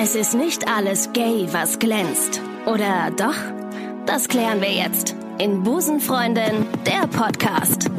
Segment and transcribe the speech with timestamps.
[0.00, 2.40] Es ist nicht alles gay, was glänzt.
[2.66, 3.34] Oder doch?
[4.06, 7.90] Das klären wir jetzt in Busenfreundin, der Podcast.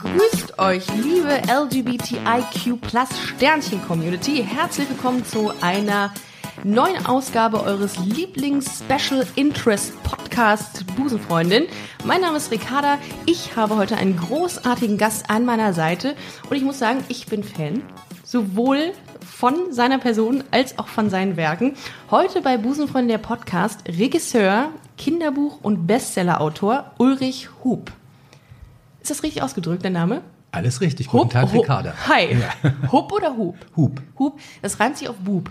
[0.00, 4.44] Grüßt euch, liebe LGBTIQ Plus Sternchen Community.
[4.44, 6.12] Herzlich willkommen zu einer
[6.66, 11.66] neuen Ausgabe eures Lieblings-Special Interest Podcast Busenfreundin.
[12.04, 12.98] Mein Name ist Ricarda.
[13.24, 16.16] Ich habe heute einen großartigen Gast an meiner Seite
[16.50, 17.82] und ich muss sagen, ich bin Fan.
[18.24, 18.92] Sowohl
[19.24, 21.74] von seiner Person als auch von seinen Werken.
[22.10, 27.92] Heute bei Busenfreundin der Podcast Regisseur, Kinderbuch und Bestsellerautor Ulrich Hub.
[29.00, 30.22] Ist das richtig ausgedrückt, der Name?
[30.50, 31.06] Alles richtig.
[31.06, 31.94] Guten Tag, Ricarda.
[32.08, 32.36] Hi.
[32.90, 33.54] Hub oder Hub?
[33.76, 34.02] Hub.
[34.18, 34.40] Hub.
[34.62, 35.48] Das reimt sich auf Bub.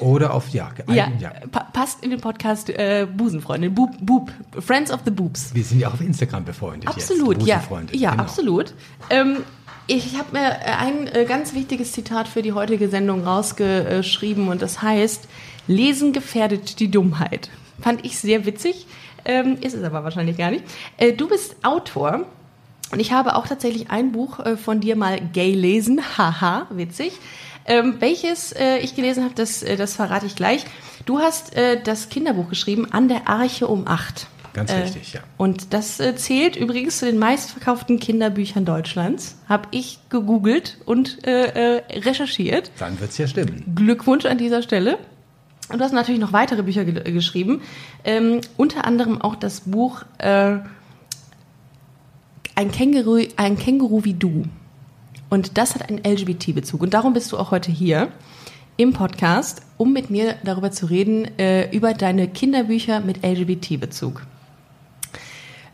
[0.00, 1.32] Oder auf, ja, Ja, ja.
[1.50, 3.74] Pa passt in den Podcast äh, Busenfreundin.
[3.74, 4.30] Bub, Bub.
[4.58, 5.54] Friends of the Boobs.
[5.54, 7.48] Wir sind ja auch auf Instagram befreundet Absolut, jetzt.
[7.48, 7.62] ja.
[7.92, 8.22] Ja, genau.
[8.22, 8.74] absolut.
[9.10, 9.38] Ähm,
[9.86, 14.62] ich habe mir äh, ein äh, ganz wichtiges Zitat für die heutige Sendung rausgeschrieben und
[14.62, 15.28] das heißt,
[15.68, 17.50] Lesen gefährdet die Dummheit.
[17.80, 18.86] Fand ich sehr witzig,
[19.24, 20.64] ähm, ist es aber wahrscheinlich gar nicht.
[20.96, 22.24] Äh, du bist Autor
[22.92, 27.12] und ich habe auch tatsächlich ein Buch äh, von dir mal gay lesen, haha, witzig.
[27.66, 30.64] Ähm, welches äh, ich gelesen habe, das, äh, das verrate ich gleich.
[31.04, 34.28] Du hast äh, das Kinderbuch geschrieben, An der Arche um acht.
[34.54, 35.20] Ganz Äh, richtig, ja.
[35.36, 39.36] Und das äh, zählt übrigens zu den meistverkauften Kinderbüchern Deutschlands.
[39.48, 42.70] Habe ich gegoogelt und äh, recherchiert.
[42.78, 43.64] Dann wird's ja stimmen.
[43.74, 44.98] Glückwunsch an dieser Stelle.
[45.68, 47.60] Und du hast natürlich noch weitere Bücher ge geschrieben.
[48.04, 50.58] Ähm, unter anderem auch das Buch äh,
[52.54, 54.44] ein, Känguru, ein Känguru wie du.
[55.28, 56.82] Und das hat einen LGBT-Bezug.
[56.82, 58.08] Und darum bist du auch heute hier
[58.76, 64.22] im Podcast, um mit mir darüber zu reden, äh, über deine Kinderbücher mit LGBT-Bezug.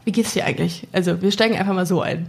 [0.04, 0.86] Wie geht's dir eigentlich?
[0.92, 2.28] Also, wir steigen einfach mal so ein.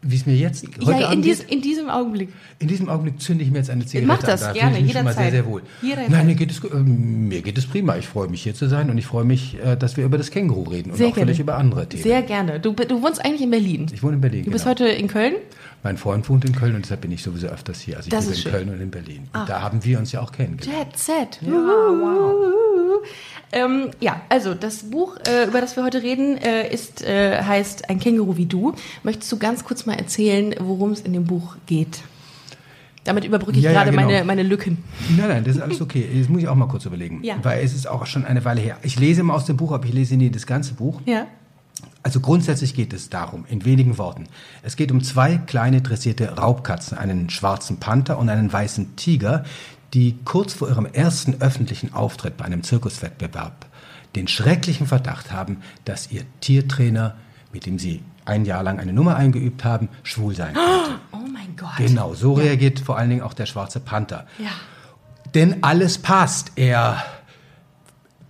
[0.00, 2.28] Wie es mir jetzt heute ja, in, dies, geht, in diesem Augenblick.
[2.60, 4.54] in diesem Augenblick zünde ich mir jetzt eine Zigarette Mach das an.
[4.54, 5.30] Da gerne, mal sehr, jederzeit.
[5.32, 5.62] sehr wohl.
[5.82, 6.10] Jederzeit.
[6.10, 7.96] Nein, mir geht, es, äh, mir geht es prima.
[7.96, 10.30] Ich freue mich hier zu sein und ich freue mich, äh, dass wir über das
[10.30, 11.26] Känguru reden und Sehr auch gerne.
[11.26, 12.04] vielleicht über andere Themen.
[12.04, 12.60] Sehr gerne.
[12.60, 13.86] Du, du wohnst eigentlich in Berlin.
[13.92, 14.44] ich wohne in Berlin.
[14.44, 14.78] Du bist genau.
[14.78, 15.34] heute in Köln?
[15.82, 17.96] Mein Freund wohnt in Köln und deshalb bin ich sowieso öfters hier.
[17.96, 18.52] Also ich Das ist in schön.
[18.52, 19.28] Köln und in Berlin.
[19.32, 20.88] Und da haben wir uns ja auch kennengelernt.
[20.90, 21.38] Jet Set.
[21.42, 23.04] Ja, wow.
[23.52, 27.88] Ähm, ja, also das Buch, äh, über das wir heute reden, äh, ist, äh, heißt
[27.88, 28.74] Ein Känguru wie du.
[29.04, 32.00] Möchtest du ganz kurz mal erzählen, worum es in dem Buch geht?
[33.04, 34.02] Damit überbrücke ich Ja, ja, gerade genau.
[34.06, 34.84] meine, meine Lücken.
[35.16, 36.06] Nein, nein, das ist alles okay.
[36.18, 37.20] Das muss ich auch mal kurz überlegen.
[37.22, 37.36] Ja.
[37.42, 38.76] Weil es ist auch schon eine Weile her.
[38.82, 41.00] Ich lese immer aus dem Buch, aber ich lese nie das ganze Buch.
[41.06, 41.26] Ja.
[42.02, 44.28] Also grundsätzlich geht es darum, in wenigen Worten.
[44.62, 49.44] Es geht um zwei kleine dressierte Raubkatzen, einen schwarzen Panther und einen weißen Tiger,
[49.94, 53.66] die kurz vor ihrem ersten öffentlichen Auftritt bei einem Zirkuswettbewerb
[54.16, 57.14] den schrecklichen Verdacht haben, dass ihr Tiertrainer,
[57.52, 61.00] mit dem sie ein Jahr lang eine Nummer eingeübt haben, schwul sein könnte.
[61.12, 61.76] Oh mein Gott.
[61.76, 64.26] Genau, so reagiert vor allen Dingen auch der schwarze Panther.
[64.38, 64.50] Ja.
[65.34, 66.52] Denn alles passt.
[66.56, 67.02] Er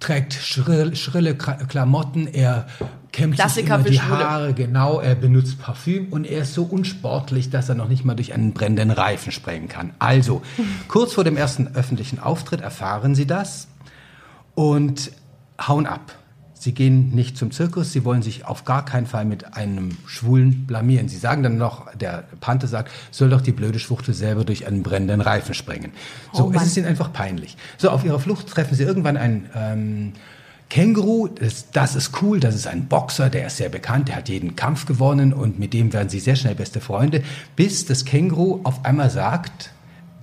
[0.01, 2.67] trägt schrill, schrille Klamotten, er
[3.19, 4.31] kämmt sich Klassiker immer für die Schwule.
[4.31, 8.15] Haare, genau, er benutzt Parfüm und er ist so unsportlich, dass er noch nicht mal
[8.15, 9.93] durch einen brennenden Reifen sprengen kann.
[9.99, 10.43] Also,
[10.89, 13.69] kurz vor dem ersten öffentlichen Auftritt erfahren sie das
[14.55, 15.11] und
[15.61, 16.15] hauen ab.
[16.55, 20.67] Sie gehen nicht zum Zirkus, sie wollen sich auf gar keinen Fall mit einem Schwulen
[20.67, 21.09] blamieren.
[21.09, 24.83] Sie sagen dann noch, der Panther sagt, soll doch die blöde Schwuchtel selber durch einen
[24.83, 25.93] brennenden Reifen sprengen.
[26.33, 27.57] So, Oh es ist ihnen einfach peinlich.
[27.77, 30.13] So, auf ihrer Flucht treffen sie irgendwann einen ähm,
[30.71, 34.29] Känguru, das, das ist cool, das ist ein Boxer, der ist sehr bekannt, der hat
[34.29, 37.23] jeden Kampf gewonnen und mit dem werden sie sehr schnell beste Freunde,
[37.57, 39.73] bis das Känguru auf einmal sagt,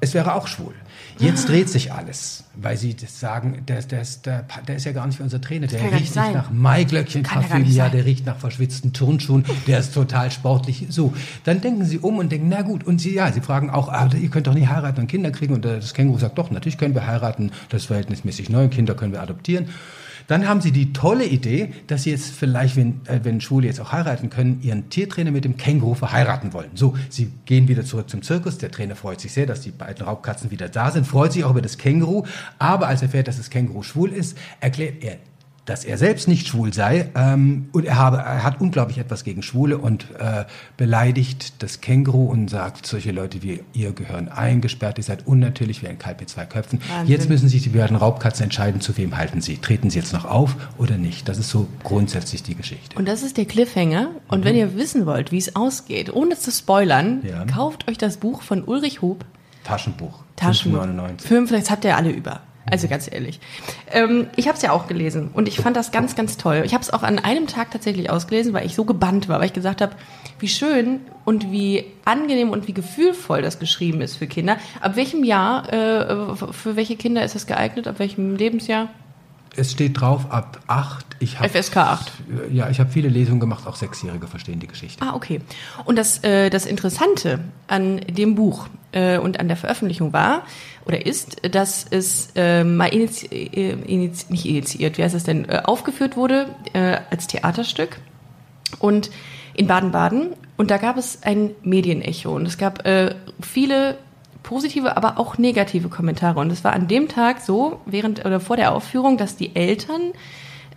[0.02, 0.74] es wäre auch schwul.
[1.18, 5.08] Jetzt dreht sich alles, weil sie sagen, der, der, ist, der, der ist ja gar
[5.08, 7.24] nicht wie unser Trainer, der riecht nicht nach Maiglöckchen
[7.66, 10.86] ja der riecht nach verschwitzten Turnschuhen, der ist total sportlich.
[10.90, 11.14] So,
[11.44, 14.10] dann denken sie um und denken, na gut, und sie, ja, sie fragen auch, ah,
[14.14, 15.56] ihr könnt doch nicht heiraten und Kinder kriegen.
[15.56, 19.12] Und das Känguru sagt, doch, natürlich können wir heiraten, das ist verhältnismäßig neu, Kinder können
[19.12, 19.70] wir adoptieren.
[20.28, 23.80] Dann haben sie die tolle Idee, dass sie jetzt vielleicht, wenn, äh, wenn Schwule jetzt
[23.80, 26.72] auch heiraten können, ihren Tiertrainer mit dem Känguru verheiraten wollen.
[26.74, 28.58] So, sie gehen wieder zurück zum Zirkus.
[28.58, 31.52] Der Trainer freut sich sehr, dass die beiden Raubkatzen wieder da sind, freut sich auch
[31.52, 32.24] über das Känguru.
[32.58, 35.18] Aber als er erfährt, dass das Känguru schwul ist, erklärt er,
[35.66, 39.42] dass er selbst nicht schwul sei ähm, und er, habe, er hat unglaublich etwas gegen
[39.42, 40.46] Schwule und äh,
[40.78, 45.88] beleidigt das Känguru und sagt, solche Leute wie ihr gehören eingesperrt, ihr seid unnatürlich wie
[45.88, 46.80] ein Kalb mit zwei Köpfen.
[46.88, 47.12] Wahnsinn.
[47.12, 49.58] Jetzt müssen sich die beiden Raubkatzen entscheiden, zu wem halten sie.
[49.58, 51.28] Treten sie jetzt noch auf oder nicht?
[51.28, 52.96] Das ist so grundsätzlich die Geschichte.
[52.98, 54.10] Und das ist der Cliffhanger.
[54.28, 57.44] Und wenn ihr wissen wollt, wie es ausgeht, ohne zu spoilern, Ja.
[57.46, 59.26] kauft euch das Buch von Ulrich Hub.
[59.64, 60.20] Taschenbuch.
[60.36, 60.82] Taschenbuch.
[60.84, 61.22] 5,99.
[61.28, 62.42] Fünf, vielleicht habt ihr alle über.
[62.70, 63.40] Also ganz ehrlich.
[63.92, 66.64] Ähm, ich habe es ja auch gelesen und ich fand das ganz, ganz toll.
[66.66, 69.48] Ich habe es auch an einem Tag tatsächlich ausgelesen, weil ich so gebannt war, weil
[69.48, 69.96] ich gesagt habe,
[70.40, 74.58] wie schön und wie angenehm und wie gefühlvoll das geschrieben ist für Kinder.
[74.82, 77.88] Ab welchem Jahr, äh, für welche Kinder ist das geeignet?
[77.88, 78.90] Ab welchem Lebensjahr?
[79.58, 81.06] Es steht drauf ab 8.
[81.20, 82.12] Ich hab, FSK 8.
[82.52, 85.02] Ja, ich habe viele Lesungen gemacht, auch Sechsjährige verstehen die Geschichte.
[85.06, 85.40] Ah, okay.
[85.86, 90.44] Und das, äh, das Interessante an dem Buch äh, und an der Veröffentlichung war
[90.86, 95.48] oder ist, dass es äh, mal inizi äh, inizi nicht initiiert, wie heißt das denn,
[95.48, 98.00] äh, aufgeführt wurde äh, als Theaterstück
[98.80, 99.12] und
[99.54, 103.98] in Baden-Baden und da gab es ein Medienecho und es gab äh, viele
[104.46, 106.40] positive, aber auch negative Kommentare.
[106.40, 110.14] Und es war an dem Tag so, während oder vor der Aufführung, dass die Eltern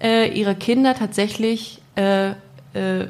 [0.03, 2.31] äh, ihre Kinder tatsächlich äh,
[2.75, 3.07] äh,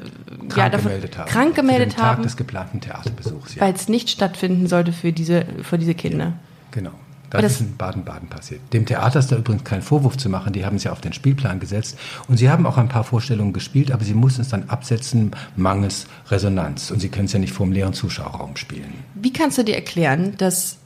[0.47, 1.29] Krank ja, davon, gemeldet haben.
[1.29, 3.55] krank gemeldet den haben, Tag des geplanten Theaterbesuchs.
[3.55, 3.61] Ja.
[3.61, 6.33] weil es nicht stattfinden sollte für diese, für diese Kinder.
[6.71, 6.91] Genau.
[7.31, 8.61] Aber Das, das- ist in Baden-Baden passiert.
[8.73, 10.51] Dem Theater ist da übrigens kein Vorwurf zu machen.
[10.51, 11.95] Die haben es ja auf den Spielplan gesetzt.
[12.27, 16.07] Und sie haben auch ein paar Vorstellungen gespielt, aber sie mussten es dann absetzen, mangels
[16.31, 16.89] Resonanz.
[16.89, 18.93] Und sie können es ja nicht vor dem leeren Zuschauerraum spielen.
[19.13, 20.77] Wie kannst du dir erklären, dass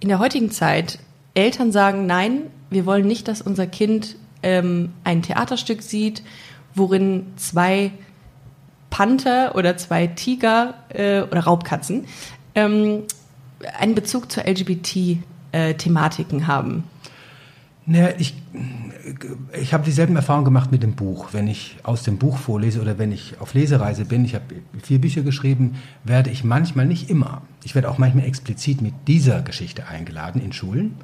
[0.00, 0.98] in der heutigen Zeit
[1.34, 6.22] Eltern sagen, nein, wir wollen nicht, dass unser Kind ähm, ein Theaterstück sieht,
[6.74, 7.92] worin zwei
[8.96, 12.06] Panther oder zwei Tiger äh, oder Raubkatzen
[12.54, 13.02] ähm,
[13.78, 16.84] einen Bezug zur LGBT-Thematiken haben?
[17.84, 18.34] Naja, ich,
[19.52, 21.28] ich habe dieselben Erfahrungen gemacht mit dem Buch.
[21.32, 24.46] Wenn ich aus dem Buch vorlese oder wenn ich auf Lesereise bin, ich habe
[24.82, 29.42] vier Bücher geschrieben, werde ich manchmal, nicht immer, ich werde auch manchmal explizit mit dieser
[29.42, 30.94] Geschichte eingeladen in Schulen,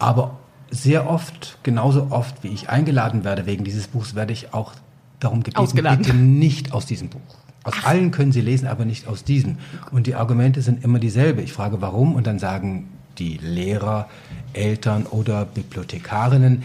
[0.00, 0.36] aber
[0.72, 4.72] sehr oft, genauso oft wie ich eingeladen werde wegen dieses Buchs, werde ich auch
[5.20, 5.98] darum gebeten, Ausgeladen.
[5.98, 7.20] bitte nicht aus diesem Buch.
[7.62, 9.58] Aus allen können Sie lesen, aber nicht aus diesem.
[9.90, 11.42] Und die Argumente sind immer dieselbe.
[11.42, 12.14] Ich frage, warum?
[12.14, 12.88] Und dann sagen
[13.18, 14.08] die Lehrer,
[14.54, 16.62] Eltern oder Bibliothekarinnen,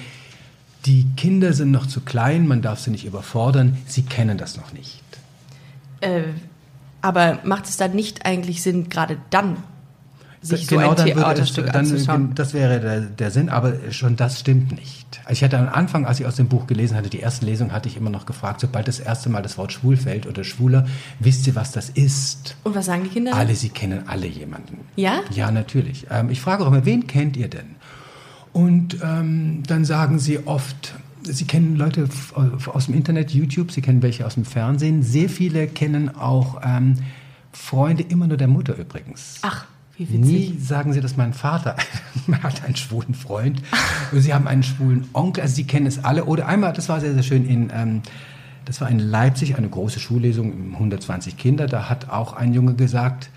[0.85, 4.71] die Kinder sind noch zu klein, man darf sie nicht überfordern, sie kennen das noch
[4.71, 5.01] nicht.
[6.01, 6.23] Äh,
[7.01, 9.57] aber macht es dann nicht eigentlich Sinn, gerade dann
[10.45, 12.31] sich so ein Genau dann würde Theaterstück es, dann, anzuschauen?
[12.35, 15.05] Das wäre der, der Sinn, aber schon das stimmt nicht.
[15.29, 17.89] Ich hatte am Anfang, als ich aus dem Buch gelesen hatte, die ersten Lesungen, hatte
[17.89, 20.85] ich immer noch gefragt, sobald das erste Mal das Wort schwul fällt oder schwuler,
[21.19, 22.55] wisst ihr, was das ist?
[22.63, 23.33] Und was sagen die Kinder?
[23.35, 24.79] Alle, sie kennen alle jemanden.
[24.95, 25.21] Ja?
[25.31, 26.05] Ja, natürlich.
[26.11, 27.75] Ähm, ich frage auch immer, wen kennt ihr denn?
[28.53, 30.93] Und ähm, dann sagen sie oft,
[31.23, 32.33] sie kennen Leute f-
[32.67, 35.01] aus dem Internet, YouTube, sie kennen welche aus dem Fernsehen.
[35.03, 36.95] Sehr viele kennen auch ähm,
[37.51, 39.39] Freunde immer nur der Mutter übrigens.
[39.41, 39.65] Ach.
[39.97, 41.75] Nie sagen sie, dass mein Vater
[42.43, 43.61] hat einen schwulen Freund.
[44.11, 46.25] Und sie haben einen schwulen Onkel, also sie kennen es alle.
[46.25, 48.01] Oder einmal, das war sehr, sehr schön, in, ähm,
[48.65, 51.67] das war in Leipzig, eine große Schullesung, 120 Kinder.
[51.67, 53.29] Da hat auch ein Junge gesagt,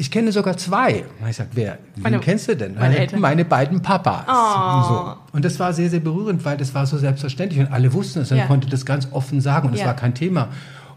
[0.00, 1.04] ich kenne sogar zwei.
[1.20, 1.78] Und ich sag, wer?
[1.96, 2.76] Wen Meine- kennst du denn?
[2.76, 3.08] meine.
[3.18, 4.24] Meine beiden Papas.
[4.28, 4.88] Oh.
[4.88, 5.16] So.
[5.32, 8.30] Und das war sehr, sehr berührend, weil das war so selbstverständlich und alle wussten es.
[8.30, 8.46] Man Ja.
[8.46, 9.86] konnte das ganz offen sagen und es Ja.
[9.86, 10.48] war kein Thema.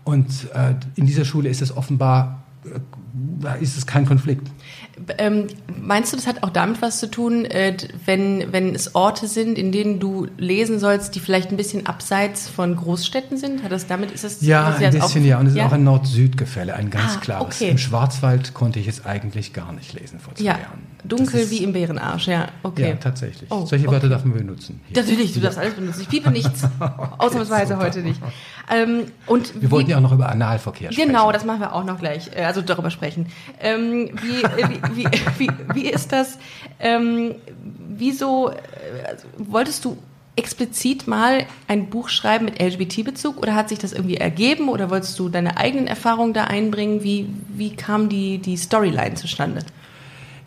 [0.04, 2.80] Und äh, in dieser Schule ist es offenbar, äh,
[3.40, 4.48] da ist es kein Konflikt.
[5.18, 5.48] Ähm,
[5.82, 7.76] meinst du, das hat auch damit was zu tun, äh,
[8.06, 12.48] wenn, wenn es Orte sind, in denen du lesen sollst, die vielleicht ein bisschen abseits
[12.50, 13.64] von Großstädten sind?
[13.64, 15.40] Hat das damit, ist das Ja, ein bisschen, auf- ja.
[15.40, 17.56] Und es ist auch ein Nord-Süd-Gefälle, ein ganz Ah, klares.
[17.56, 17.70] okay.
[17.70, 20.82] Im Schwarzwald konnte ich es eigentlich gar nicht lesen vor zwei Ja, Jahren.
[21.04, 22.90] dunkel ist- wie im Bärenarsch, ja, okay.
[22.90, 23.50] Ja, tatsächlich.
[23.52, 23.94] Oh, Solche okay.
[23.96, 24.82] Wörter darf man benutzen.
[24.88, 25.02] Hier.
[25.02, 26.02] Natürlich, du darfst alles benutzen.
[26.02, 26.64] Ich piepe nichts.
[27.18, 28.22] Ausnahmsweise heute nicht.
[28.72, 31.10] Ähm, und Wir wollten ja auch noch über Analverkehr sprechen.
[31.10, 33.28] Genau, das machen wir auch noch gleich, äh, also darüber sprechen.
[33.60, 36.40] Ähm, wie, äh, wie, wie, wie, wie ist das?
[36.80, 37.36] Ähm,
[37.90, 38.56] wieso äh,
[39.08, 39.98] also, wolltest du
[40.38, 45.20] explizit mal ein Buch schreiben mit LGBT-Bezug oder hat sich das irgendwie ergeben oder wolltest
[45.20, 47.04] du deine eigenen Erfahrungen da einbringen?
[47.04, 49.64] Wie, wie kam die, die Storyline zustande?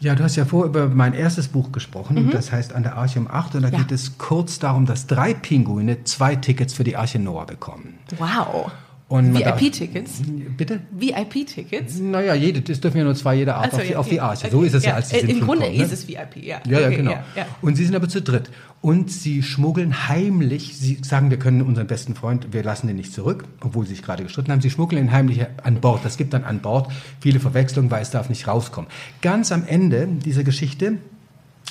[0.01, 3.19] Ja, du hast ja vorher über mein erstes Buch gesprochen, das heißt An der Arche
[3.19, 3.75] um 8 und da Mhm.
[3.75, 3.81] Ja.
[3.81, 7.95] geht es kurz darum, dass drei Pinguine zwei Tickets für die Arche Noah bekommen.
[8.19, 8.71] Wow.
[9.11, 10.23] VIP-Tickets?
[10.57, 10.81] Bitte?
[10.91, 11.99] VIP-Tickets?
[12.01, 14.09] Naja, jede, das dürfen ja nur zwei jeder Art Ach so, auf, die, ja, auf
[14.09, 14.21] die okay.
[14.21, 14.51] Arche.
[14.51, 15.85] So Okay, ist es ja, als die Äh, sind Im Grunde kommen, ne?
[15.85, 16.61] ist es VIP, ja.
[16.67, 17.11] Ja, ja, Okay, genau.
[17.13, 17.47] ja, ja.
[17.63, 18.51] Und sie sind aber zu dritt.
[18.85, 23.15] Und sie schmuggeln heimlich, sie sagen, wir können unseren besten Freund, wir lassen den nicht
[23.15, 24.61] zurück, obwohl sie sich gerade gestritten haben.
[24.61, 26.05] Sie schmuggeln ihn heimlich an Bord.
[26.05, 28.91] Das gibt dann an Bord viele Verwechslungen, weil es darf nicht rauskommen.
[29.23, 30.99] Ganz am Ende dieser Geschichte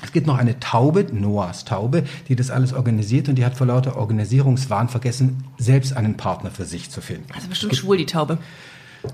[0.02, 3.68] es gibt noch eine Taube, Noahs Taube, die das alles organisiert und die hat vor
[3.68, 7.32] lauter Organisierungswahn vergessen, selbst einen Partner für sich zu finden.
[7.36, 8.40] Also bestimmt schwul, die Taube.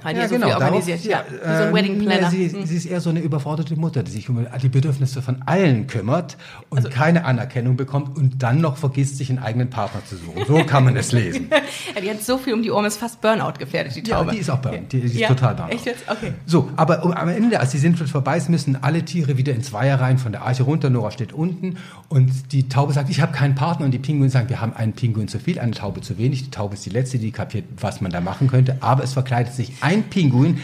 [0.04, 1.06] Hat ja, so genau, organisiert.
[1.06, 2.30] Darauf, ja, ja, wie so ein Wedding Planner.
[2.30, 2.66] Sie, hm.
[2.66, 6.38] sie, ist eher so eine überforderte Mutter, die sich um die Bedürfnisse von allen kümmert
[6.70, 10.44] und also, keine Anerkennung bekommt und dann noch vergisst, sich einen eigenen Partner zu suchen.
[10.48, 11.50] So kann man es lesen.
[11.96, 14.28] ja, die hat so viel um die Ohren, ist fast Burnout gefährdet, die Taube.
[14.28, 14.86] Ja, die ist auch Burnout.
[14.92, 15.74] Die, die ist total Burnout.
[15.74, 16.04] Echt jetzt?
[16.08, 16.34] Okay.
[16.46, 20.18] So, aber am Ende, als die Sintflut vorbei ist, müssen alle Tiere wieder in Zweierreihen
[20.18, 20.90] von der Arche runter.
[20.90, 21.78] Nora steht unten
[22.10, 24.94] und die Taube sagt, ich habe keinen Partner und die Pinguine sagen, wir haben einen
[24.94, 26.44] Pinguin zu viel, eine Taube zu wenig.
[26.44, 28.78] Die Taube ist die letzte, die kapiert, was man da machen könnte.
[28.82, 30.60] Aber es verkleidet sich ein Pinguin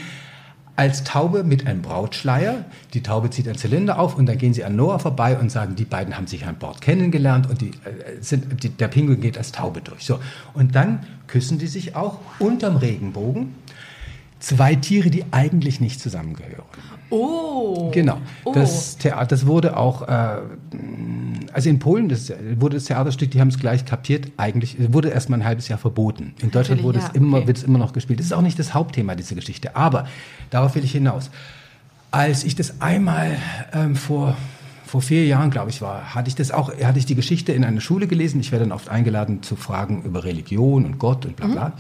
[0.76, 2.66] als Taube mit einem Brautschleier.
[2.94, 5.76] Die Taube zieht einen Zylinder auf und dann gehen sie an Noah vorbei und sagen,
[5.76, 9.38] die beiden haben sich an Bord kennengelernt und die, äh, sind, die, der Pinguin geht
[9.38, 10.06] als Taube durch.
[10.06, 10.20] So.
[10.54, 13.56] Und dann küssen die sich auch unterm Regenbogen.
[14.40, 16.66] Zwei Tiere, die eigentlich nicht zusammengehören.
[17.16, 17.92] Oh.
[17.92, 18.18] Genau.
[18.44, 18.54] Oh.
[18.54, 20.38] Das Theater, das wurde auch, äh,
[21.54, 25.30] also in Polen das, wurde das Theaterstück, die haben es gleich kapiert, eigentlich wurde erst
[25.30, 26.34] mal ein halbes Jahr verboten.
[26.42, 27.48] In Deutschland wurde ja, es immer, okay.
[27.48, 28.20] wird es immer noch gespielt.
[28.20, 29.76] Das ist auch nicht das Hauptthema dieser Geschichte.
[29.76, 30.08] Aber
[30.50, 31.30] darauf will ich hinaus.
[32.12, 33.38] Als ich das einmal
[33.74, 34.38] ähm, vor
[34.86, 37.66] vor vier Jahren, glaube ich, war, hatte ich das auch, hatte ich die Geschichte in
[37.66, 38.40] einer Schule gelesen.
[38.40, 41.68] Ich werde dann oft eingeladen zu Fragen über Religion und Gott und bla bla.
[41.70, 41.74] Mhm.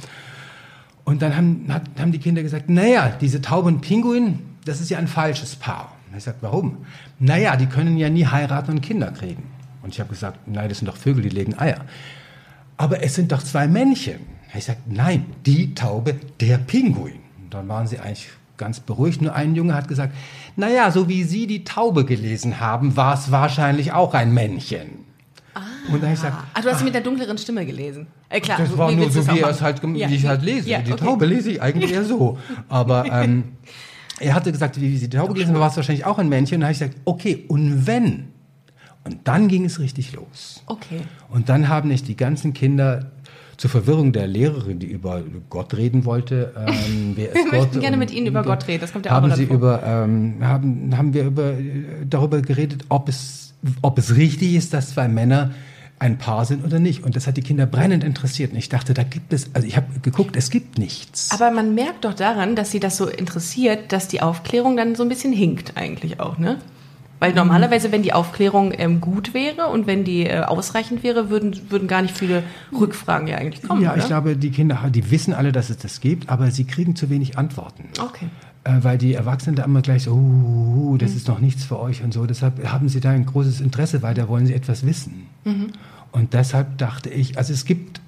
[1.05, 4.89] Und dann haben, hat, haben die Kinder gesagt, naja, diese Taube und Pinguin, das ist
[4.89, 5.95] ja ein falsches Paar.
[6.09, 6.85] Und ich sagte, warum?
[7.19, 9.43] Naja, die können ja nie heiraten und Kinder kriegen.
[9.83, 11.85] Und ich habe gesagt, nein, das sind doch Vögel, die legen Eier.
[12.77, 14.19] Aber es sind doch zwei Männchen.
[14.53, 17.19] Ich sagte, nein, die Taube, der Pinguin.
[17.43, 19.21] Und dann waren sie eigentlich ganz beruhigt.
[19.21, 20.13] Nur ein Junge hat gesagt,
[20.55, 25.05] naja, so wie Sie die Taube gelesen haben, war es wahrscheinlich auch ein Männchen.
[25.53, 25.61] Ah.
[25.91, 28.07] Und dann ich gesagt, ah, du hast ach, mit der dunkleren Stimme gelesen.
[28.29, 30.09] Äh, klar, das war nur so, wie, es halt, ja.
[30.09, 30.69] wie ich halt lese.
[30.69, 31.05] Ja, die okay.
[31.05, 32.37] Taube lese ich eigentlich eher so.
[32.69, 33.55] Aber ähm,
[34.19, 36.55] er hatte gesagt, wie, wie sie die Taube gelesen war es wahrscheinlich auch ein Männchen.
[36.55, 38.27] Und dann habe ich gesagt, okay, und wenn?
[39.03, 40.63] Und dann ging es richtig los.
[40.65, 41.01] Okay.
[41.29, 43.11] Und dann haben nicht die ganzen Kinder
[43.57, 46.53] zur Verwirrung der Lehrerin, die über Gott reden wollte.
[46.57, 48.81] Ähm, Wir möchten gerne mit Ihnen über Gott reden.
[48.81, 51.53] Das kommt ja haben auch Sie über, ähm, haben, haben wir über,
[52.09, 55.51] darüber geredet, ob es, ob es richtig ist, dass zwei Männer
[55.99, 57.03] ein Paar sind oder nicht.
[57.03, 58.51] Und das hat die Kinder brennend interessiert.
[58.51, 61.31] Und ich dachte, da gibt es, also ich habe geguckt, es gibt nichts.
[61.31, 65.03] Aber man merkt doch daran, dass sie das so interessiert, dass die Aufklärung dann so
[65.03, 66.57] ein bisschen hinkt eigentlich auch, ne?
[67.19, 71.71] Weil normalerweise, wenn die Aufklärung ähm, gut wäre und wenn die äh, ausreichend wäre, würden,
[71.71, 72.43] würden gar nicht viele
[72.77, 73.81] Rückfragen ja eigentlich kommen.
[73.81, 74.01] Ja, oder?
[74.01, 77.09] ich glaube, die Kinder, die wissen alle, dass es das gibt, aber sie kriegen zu
[77.09, 77.85] wenig Antworten.
[78.01, 78.27] Okay.
[78.65, 81.17] Äh, weil die Erwachsenen da immer gleich so, uh, das mhm.
[81.17, 82.25] ist noch nichts für euch und so.
[82.25, 85.27] Deshalb haben sie da ein großes Interesse, weil da wollen sie etwas wissen.
[85.43, 85.67] Mhm.
[86.11, 88.01] Und deshalb dachte ich, also es gibt,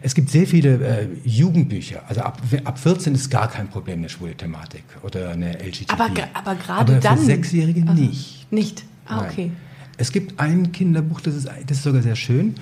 [0.00, 2.02] es gibt sehr viele äh, Jugendbücher.
[2.08, 5.90] Also ab, ab 14 ist gar kein Problem eine schwule Thematik oder eine LGBT.
[5.90, 7.18] Aber, aber gerade aber dann.
[7.18, 8.52] Für Sechsjährige nicht.
[8.52, 8.84] Nicht.
[9.06, 9.46] Ah, okay.
[9.46, 9.56] Nein.
[9.96, 12.54] Es gibt ein Kinderbuch, das ist, das ist sogar sehr schön.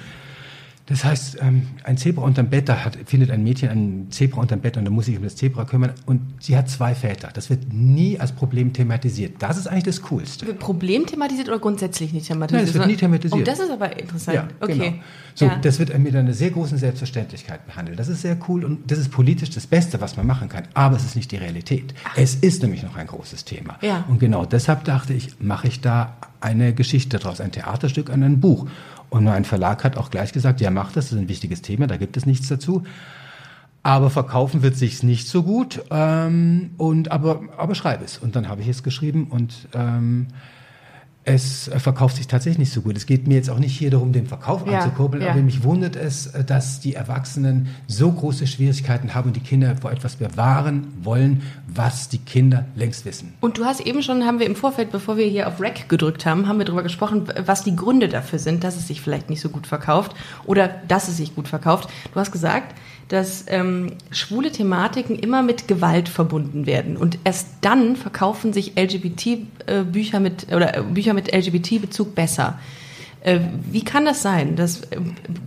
[0.87, 4.61] Das heißt, ähm, ein Zebra unterm Bett, da hat, findet ein Mädchen ein Zebra unterm
[4.61, 5.93] Bett und da muss sich um das Zebra kümmern.
[6.07, 7.31] Und sie hat zwei Väter.
[7.35, 9.35] Das wird nie als Problem thematisiert.
[9.40, 10.47] Das ist eigentlich das Coolste.
[10.55, 12.62] Problem thematisiert oder grundsätzlich nicht thematisiert?
[12.62, 13.40] Nein, das wird nie thematisiert.
[13.40, 14.37] Oh, das ist aber interessant.
[14.37, 14.75] Ja, okay.
[14.75, 15.02] Genau.
[15.35, 15.57] So, ja.
[15.57, 17.99] das wird mit einer sehr großen Selbstverständlichkeit behandelt.
[17.99, 20.69] Das ist sehr cool und das ist politisch das Beste, was man machen kann.
[20.73, 21.95] Aber es ist nicht die Realität.
[22.05, 22.16] Ach.
[22.16, 23.76] Es ist nämlich noch ein großes Thema.
[23.83, 24.05] Ja.
[24.09, 28.66] Und genau deshalb dachte ich, mache ich da eine Geschichte daraus, ein Theaterstück ein Buch.
[29.11, 31.87] Und ein Verlag hat auch gleich gesagt, ja, mach das, das ist ein wichtiges Thema,
[31.87, 32.83] da gibt es nichts dazu.
[33.83, 35.85] Aber verkaufen wird sich's nicht so gut.
[35.91, 38.19] Ähm, und aber aber schreib es.
[38.19, 40.27] Und dann habe ich es geschrieben und ähm,
[41.26, 42.97] es verkauft sich tatsächlich nicht so gut.
[42.97, 45.33] Es geht mir jetzt auch nicht hier darum, den Verkauf ja, anzukurbeln, ja.
[45.33, 49.90] aber mich wundert es, dass die Erwachsenen so große Schwierigkeiten haben und die Kinder vor
[49.90, 53.35] etwas bewahren wollen, was die Kinder längst wissen.
[53.40, 56.25] Und du hast eben schon, haben wir im Vorfeld, bevor wir hier auf Rec gedrückt
[56.26, 59.40] haben, haben wir darüber gesprochen, was die Gründe dafür sind, dass es sich vielleicht nicht
[59.40, 60.14] so gut verkauft
[60.45, 61.90] oder dass es sich gut verkauft.
[62.14, 62.73] Du hast gesagt,
[63.09, 70.17] dass ähm, schwule Thematiken immer mit Gewalt verbunden werden und erst dann verkaufen sich LGBT-Bücher
[70.17, 72.59] äh, mit oder äh, Bücher mit LGBT-Bezug besser.
[73.21, 74.83] Äh, wie kann das sein, dass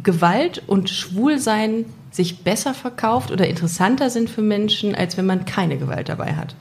[0.04, 5.78] Gewalt und Schwulsein sich besser verkauft oder interessanter sind für Menschen, als wenn man keine
[5.78, 6.56] Gewalt dabei hat?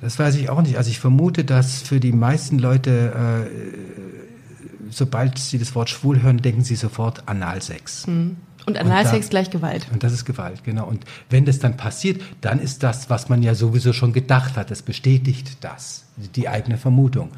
[0.00, 0.76] Das weiß ich auch nicht.
[0.76, 6.38] Also ich vermute, dass für die meisten Leute, äh, sobald sie das Wort schwul hören,
[6.38, 8.06] denken sie sofort Analsex.
[8.06, 8.36] Hm.
[8.66, 9.86] Und Analsex gleich Gewalt.
[9.92, 10.86] Und das ist Gewalt, genau.
[10.86, 14.70] Und wenn das dann passiert, dann ist das, was man ja sowieso schon gedacht hat,
[14.70, 16.04] das bestätigt das,
[16.36, 17.30] die eigene Vermutung.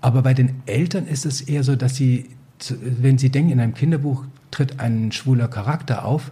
[0.00, 2.30] Aber bei den Eltern ist es eher so, dass sie,
[2.80, 6.30] wenn sie denken, in einem Kinderbuch tritt ein schwuler Charakter auf,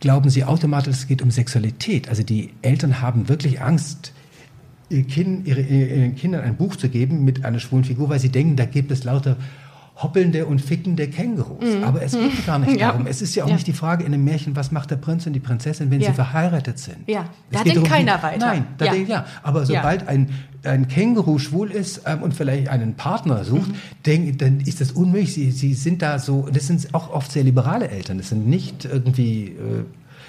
[0.00, 2.08] glauben sie automatisch, es geht um Sexualität.
[2.08, 4.12] Also die Eltern haben wirklich Angst,
[4.88, 8.90] ihren Kindern ein Buch zu geben mit einer schwulen Figur, weil sie denken, da gibt
[8.90, 9.36] es lauter
[10.02, 11.64] hoppelnde und fickende Kängurus.
[11.82, 12.78] Aber es geht gar nicht Mhm.
[12.78, 12.88] Ja.
[12.92, 13.06] darum.
[13.06, 13.54] Es ist ja auch Ja.
[13.54, 16.08] nicht die Frage in einem Märchen, was macht der Prinz und die Prinzessin, wenn Ja.
[16.10, 16.98] sie verheiratet sind.
[17.06, 17.20] Ja.
[17.50, 18.46] Es Da geht denkt darum, keiner weiter.
[18.46, 18.92] Nein, da Ja.
[18.92, 19.24] denkt ja.
[19.42, 20.28] Aber sobald ein,
[20.64, 23.74] ein Känguru schwul ist ähm, und vielleicht einen Partner sucht, Mhm.
[24.04, 25.32] denk, dann ist das unmöglich.
[25.32, 28.18] Sie, sie sind da so, das sind auch oft sehr liberale Eltern.
[28.18, 29.56] Das sind nicht irgendwie,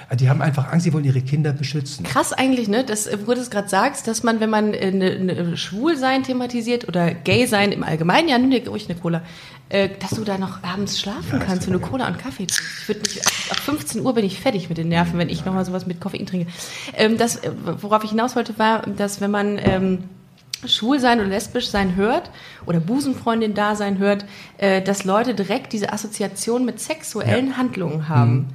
[0.10, 2.06] äh, die haben einfach Angst, sie wollen ihre Kinder beschützen.
[2.06, 4.92] Krass eigentlich, ne, dass, äh, wo du es gerade sagst, dass man, wenn man äh,
[4.92, 9.22] ne, ne, Schwulsein thematisiert oder Gay-Sein im Allgemeinen, ja, nimm dir ruhig eine Cola,
[9.70, 13.18] äh, dass du da noch abends schlafen Ja, kannst, wenn du Cola und Kaffee trinkst.
[13.18, 16.00] Ich ab 15 Uhr bin ich fertig mit den Nerven, wenn ich nochmal sowas mit
[16.00, 16.52] Koffein trinke.
[16.96, 20.04] Ähm, das, äh, worauf ich hinaus wollte, war, dass wenn man ähm,
[20.66, 22.32] schwul sein oder lesbisch sein hört
[22.66, 24.26] oder Busenfreundin da sein hört,
[24.58, 28.48] äh, dass Leute direkt diese Assoziation mit sexuellen Handlungen haben.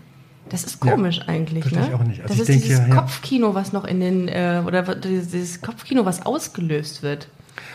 [0.49, 0.93] Das ist Ja.
[0.93, 1.89] komisch eigentlich, Verstehe ne?
[1.89, 2.21] ich auch nicht.
[2.23, 2.95] Also das ist denke, dieses ja, ja.
[2.97, 7.29] Kopfkino, was noch in den äh, oder dieses Kopfkino, was ausgelöst wird.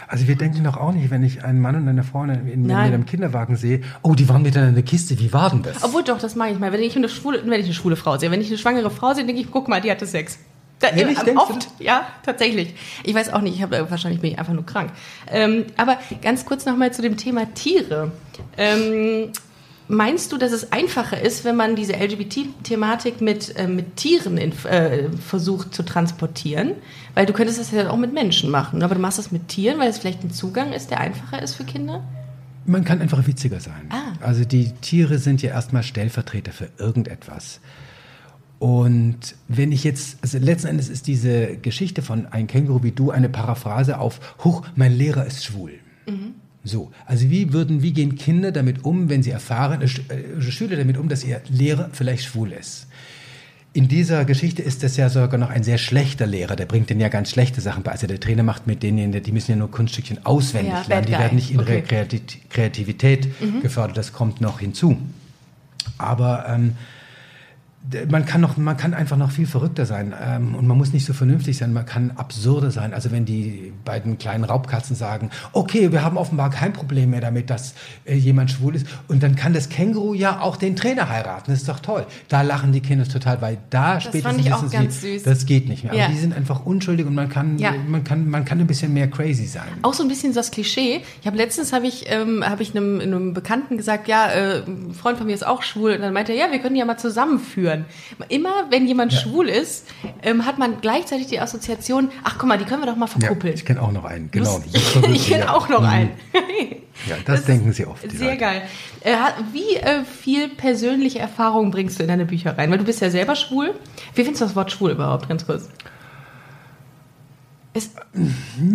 [0.08, 2.66] Also wir denken doch auch nicht, wenn ich einen Mann und eine Frau in, in,
[2.66, 5.84] in einem Kinderwagen sehe, oh, die waren miteinander in der Kiste, wie war denn das?
[5.84, 6.72] Obwohl doch, das mache ich mal.
[6.72, 9.14] Wenn ich eine schwule, wenn ich eine schwule Frau sehe, wenn ich eine schwangere Frau
[9.14, 10.40] sehe, denke ich, guck mal, die hatte Sex.
[10.80, 12.76] Da, Ehrlich, ähm, oft, ja, tatsächlich.
[13.04, 14.92] Ich weiß auch nicht, ich habe wahrscheinlich bin ich einfach nur krank.
[15.28, 18.12] Ähm, aber ganz kurz nochmal zu dem Thema Tiere.
[18.58, 19.32] Ähm,
[19.88, 24.52] meinst du, dass es einfacher ist, wenn man diese LGBT-Thematik mit, äh, mit Tieren in,
[24.66, 26.74] äh, versucht zu transportieren?
[27.14, 29.80] Weil du könntest das ja auch mit Menschen machen, aber du machst das mit Tieren,
[29.80, 32.04] weil es vielleicht ein Zugang ist, der einfacher ist für Kinder?
[32.66, 33.90] Man kann einfach witziger sein.
[33.90, 34.14] Ah.
[34.20, 37.62] Also die Tiere sind ja erstmal Stellvertreter für irgendetwas.
[38.60, 43.12] Und wenn ich jetzt, also letzten Endes ist diese Geschichte von ein Känguru wie du
[43.12, 45.74] eine Paraphrase auf, huch, mein Lehrer ist schwul.
[46.68, 50.76] So, also wie würden, wie gehen Kinder damit um, wenn sie erfahren, äh, äh, Schüler
[50.78, 52.88] damit um, dass ihr Lehrer vielleicht schwul ist?
[53.74, 57.00] In dieser Geschichte ist das ja sogar noch ein sehr schlechter Lehrer, der bringt denen
[57.00, 57.92] ja ganz schlechte Sachen bei.
[57.92, 61.12] Also der Trainer macht mit denen, die müssen ja nur Kunststückchen auswendig Ja, lernen, die
[61.12, 61.84] werden nicht in Okay.
[62.50, 63.28] Kreativität
[63.62, 64.98] gefördert, das kommt noch hinzu.
[66.00, 66.74] Aber ähm,
[68.10, 71.06] man kann, noch, man kann einfach noch viel verrückter sein ähm, und man muss nicht
[71.06, 72.94] so vernünftig sein, man kann absurder sein.
[72.94, 77.50] Also wenn die beiden kleinen Raubkatzen sagen, okay, wir haben offenbar kein Problem mehr damit,
[77.50, 77.74] dass
[78.06, 81.60] äh, jemand schwul ist und dann kann das Känguru ja auch den Trainer heiraten, das
[81.60, 82.06] ist doch toll.
[82.28, 85.24] Da lachen die Kinder total, weil da spätestens fand ich auch ganz sie, süß.
[85.24, 85.94] das geht nicht mehr.
[85.94, 86.06] Ja.
[86.06, 87.74] Aber die sind einfach unschuldig und man kann, Ja.
[87.88, 89.64] man kann, man kann ein bisschen mehr crazy sein.
[89.84, 91.02] Auch so ein bisschen das Klischee.
[91.22, 94.94] Ich habe letztens habe ich ähm, habe ich einem, einem Bekannten gesagt, ja, äh, ein
[94.94, 95.94] Freund von mir ist auch schwul.
[95.94, 97.77] Und dann meinte er, ja, wir können die ja mal zusammenführen.
[98.30, 99.88] Immer wenn jemand schwul ist,
[100.24, 103.20] ähm, hat man gleichzeitig die Assoziation, ach guck mal, die können wir doch mal Ja,
[103.20, 103.54] verkuppeln.
[103.54, 104.60] ich kenne auch noch einen, genau.
[104.72, 105.54] Das ich kenne ja.
[105.54, 105.86] auch noch Mhm.
[105.88, 106.10] einen.
[107.08, 108.10] Ja, das, denken sie oft.
[108.12, 108.38] Sehr Leute.
[108.38, 108.62] geil.
[109.02, 109.16] Äh,
[109.54, 112.72] wie äh, viel persönliche Erfahrung bringst du in deine Bücher rein?
[112.72, 113.76] Weil du bist ja selber schwul.
[114.16, 115.30] Wie findest du das Wort schwul überhaupt?
[115.30, 115.70] Ganz kurz.
[117.74, 117.92] Es,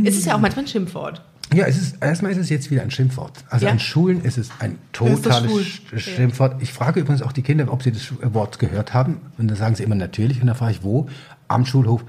[0.04, 1.22] es ist ja auch manchmal ein Schimpfwort.
[1.54, 3.44] Ja, es ist, erstmal ist es jetzt wieder ein Schimpfwort.
[3.48, 3.72] Also Ja.
[3.72, 5.50] an Schulen ist es ein ist totales?
[5.52, 6.62] Sch- Schimpfwort.
[6.62, 9.20] Ich frage übrigens auch die Kinder, ob sie das Wort gehört haben.
[9.38, 10.40] Und dann sagen sie immer natürlich.
[10.40, 11.08] Und dann frage ich, wo?
[11.48, 12.04] Am Schulhof.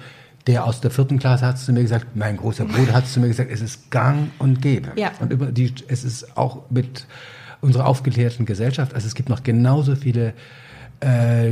[0.47, 3.13] Der aus der vierten Klasse hat es zu mir gesagt, mein großer Bruder hat es
[3.13, 4.91] zu mir gesagt, es ist gang und gäbe.
[4.97, 5.11] Ja.
[5.21, 7.07] Und über die, es ist auch mit
[7.61, 10.33] unserer aufgeklärten Gesellschaft, also es gibt noch genauso viele
[11.01, 11.49] äh,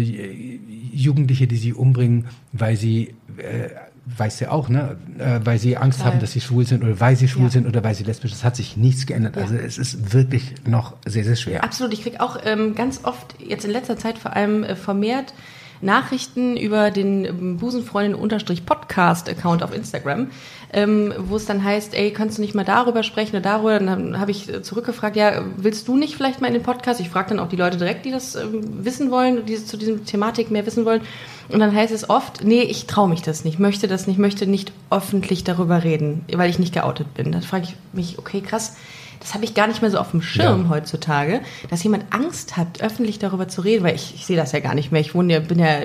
[0.94, 3.70] Jugendliche, die sie umbringen, weil sie, äh,
[4.06, 6.14] weiß sie auch, ne, äh, weil sie Angst Total.
[6.14, 7.50] haben, dass sie schwul sind oder weil sie schwul Ja.
[7.52, 8.40] sind oder weil sie lesbisch sind.
[8.40, 9.36] Es hat sich nichts geändert.
[9.36, 9.44] Ja.
[9.44, 11.64] Also es ist wirklich noch sehr, sehr schwer.
[11.64, 11.94] Absolut.
[11.94, 15.34] Ich kriege auch ähm, ganz oft, jetzt in letzter Zeit vor allem äh, vermehrt,
[15.82, 20.28] Nachrichten über den ähm, Busenfreundin-Podcast-Account auf Instagram,
[20.74, 23.80] ähm, wo es dann heißt, ey, kannst du nicht mal darüber sprechen oder darüber?
[23.80, 27.00] Und dann habe ich zurückgefragt, ja, willst du nicht vielleicht mal in den Podcast?
[27.00, 30.06] Ich frage dann auch die Leute direkt, die das ähm, wissen wollen, die zu diesem
[30.06, 31.02] Thematik mehr wissen wollen.
[31.50, 34.48] Und dann heißt es oft, nee, ich traue mich das nicht, möchte das nicht, möchte
[34.48, 37.32] nicht öffentlich darüber reden, weil ich nicht geoutet bin.
[37.32, 38.78] Dann frage ich mich, okay, krass,
[39.22, 40.70] das habe ich gar nicht mehr so auf dem Schirm Ja.
[40.70, 44.60] heutzutage, dass jemand Angst hat, öffentlich darüber zu reden, weil ich, ich sehe das ja
[44.60, 45.00] gar nicht mehr.
[45.00, 45.78] Ich wohne ja, bin ja,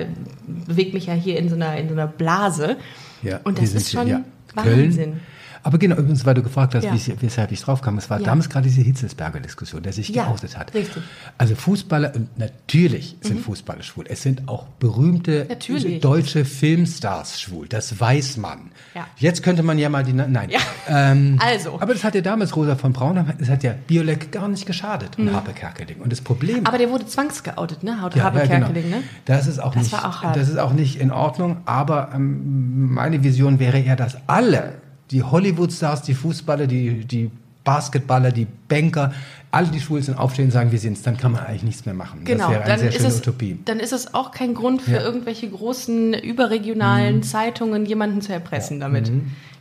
[0.65, 2.77] bewege mich ja hier in so einer, in so einer Blase.
[3.23, 4.21] Ja, Und das ist schon ja.
[4.55, 4.95] Wahnsinn.
[4.95, 5.19] Köln.
[5.67, 6.93] Aber genau, übrigens, weil du gefragt hast, Ja.
[7.19, 8.25] weshalb ich drauf kam, es war Ja.
[8.27, 10.73] damals gerade diese Hitzelsberger Diskussion, der sich Ja, geoutet hat.
[10.73, 11.03] richtig.
[11.37, 14.05] Also Fußballer, und natürlich sind Fußballer schwul.
[14.07, 15.49] Es sind auch berühmte Mhm.
[15.49, 15.99] Natürlich.
[15.99, 17.67] deutsche Filmstars schwul.
[17.67, 18.71] Das weiß man.
[19.17, 20.49] Jetzt könnte man ja mal die, nein.
[20.87, 21.81] Ähm, Also.
[21.81, 25.17] Aber das hat ja damals Rosa von Braun, das hat ja Biolek gar nicht geschadet
[25.19, 25.97] und Harpe Kerkeling.
[25.99, 26.65] Und das Problem Mhm.
[26.65, 28.01] Aber der wurde zwangsgeoutet, ne?
[28.01, 28.45] Haut ja, genau.
[28.47, 29.03] Kerkeling, ne?
[29.25, 30.37] Das ist auch Das nicht, war auch hart.
[30.37, 31.57] das ist auch nicht in Ordnung.
[31.65, 34.75] Aber ähm, meine Vision wäre eher, dass alle,
[35.11, 37.31] die Hollywood-Stars, die Fußballer, die, die
[37.63, 39.13] Basketballer, die Banker,
[39.51, 41.01] alle, die schwul sind, aufstehen und sagen, wir sind's.
[41.01, 42.21] Dann kann man eigentlich nichts mehr machen.
[42.23, 43.59] Genau, das wäre eine dann sehr ist, schöne es, Utopie.
[43.65, 44.99] dann ist es auch kein Grund für Ja.
[44.99, 45.05] Mhm.
[45.05, 49.11] irgendwelche großen überregionalen Zeitungen, jemanden zu erpressen damit.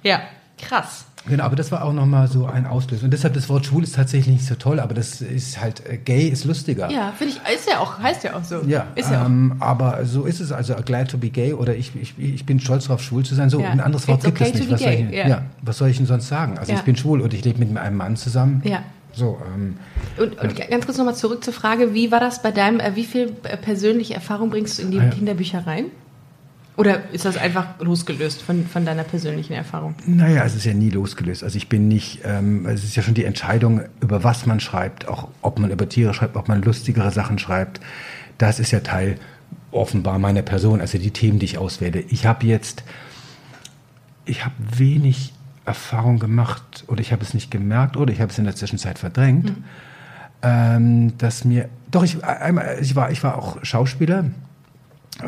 [0.03, 0.21] Ja.
[0.59, 1.05] Krass.
[1.29, 3.03] Genau, aber das war auch nochmal so ein Auslöser.
[3.05, 5.97] Und deshalb das Wort schwul ist tatsächlich nicht so toll, aber das ist halt, äh,
[5.97, 6.89] gay ist lustiger.
[6.89, 8.61] Ja, finde ich, ist ja auch, heißt ja auch so.
[8.65, 11.91] Ja, ist ja ähm, aber so ist es also glad to be gay oder ich,
[12.01, 13.51] ich, ich bin stolz darauf, schwul zu sein.
[13.51, 13.71] So, Ja.
[13.71, 14.71] ein anderes Wort It's gibt okay es nicht.
[14.71, 15.43] Was soll, ich, gay, ja.
[15.63, 16.59] was soll ich denn sonst sagen?
[16.59, 16.79] Also Ja.
[16.79, 18.63] ich bin schwul und ich lebe mit einem Mann zusammen.
[18.65, 18.69] auch.
[18.71, 18.83] Ja.
[19.13, 19.79] So, ähm,
[20.19, 23.05] Und, und ganz kurz nochmal zurück zur Frage, wie war das bei deinem, äh, wie
[23.05, 25.09] viel äh, persönliche Erfahrung bringst du in die Ah.
[25.09, 25.87] Kinderbücher rein?
[26.77, 29.95] Oder ist das einfach losgelöst von, von deiner persönlichen Erfahrung?
[30.07, 31.43] Naja, es ist ja nie losgelöst.
[31.43, 35.09] Also ich bin nicht, ähm, es ist ja schon die Entscheidung, über was man schreibt,
[35.09, 37.81] auch ob man über Tiere schreibt, ob man lustigere Sachen schreibt.
[38.37, 39.19] Das ist ja Teil
[39.71, 42.01] offenbar meiner Person, also die Themen, die ich auswähle.
[42.01, 42.85] Ich habe jetzt,
[44.27, 45.33] ich habe wenig
[45.65, 48.99] Erfahrung gemacht oder ich habe es nicht gemerkt oder ich habe es in der Zwischenzeit
[48.99, 49.53] verdrängt,
[50.43, 54.27] ähm, dass mir, doch ich, einmal, ich war, ich war auch Schauspieler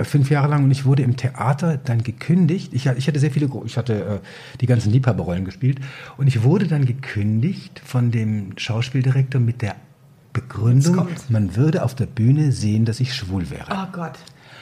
[0.03, 2.72] fünf Jahre lang und ich wurde im Theater dann gekündigt.
[2.74, 5.81] Ich, ich hatte sehr viele, ich hatte äh, die ganzen Liebhaberrollen gespielt
[6.16, 9.77] und ich wurde dann gekündigt von dem Schauspieldirektor mit der
[10.33, 13.66] Begründung, man würde auf der Bühne sehen, dass ich schwul wäre.
[13.70, 14.12] Oh Gott.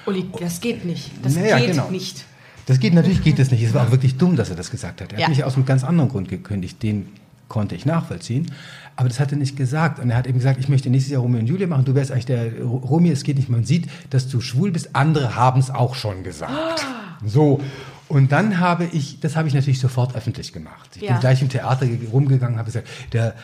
[0.06, 1.10] Uli, das geht nicht.
[1.22, 1.90] Das Naja, geht genau.
[1.90, 2.24] nicht.
[2.66, 3.62] Das geht natürlich geht das nicht.
[3.62, 5.12] Es war auch wirklich dumm, dass er das gesagt hat.
[5.12, 5.26] Er Ja.
[5.26, 6.82] hat mich aus einem ganz anderen Grund gekündigt.
[6.82, 7.08] Den
[7.48, 8.50] konnte ich nachvollziehen.
[8.96, 9.98] Aber das hat er nicht gesagt.
[9.98, 11.84] Und er hat eben gesagt, ich möchte nächstes Jahr Romeo und Julia machen.
[11.84, 13.12] Du wärst eigentlich der Romeo.
[13.12, 13.48] Es geht nicht.
[13.48, 14.90] Man sieht, dass du schwul bist.
[14.96, 16.84] Andere haben es auch schon gesagt.
[17.24, 17.60] So.
[18.08, 20.90] Und dann habe ich, das habe ich natürlich sofort öffentlich gemacht.
[20.94, 21.12] Ich Ja.
[21.12, 23.34] bin gleich im Theater ge- rumgegangen, habe gesagt, der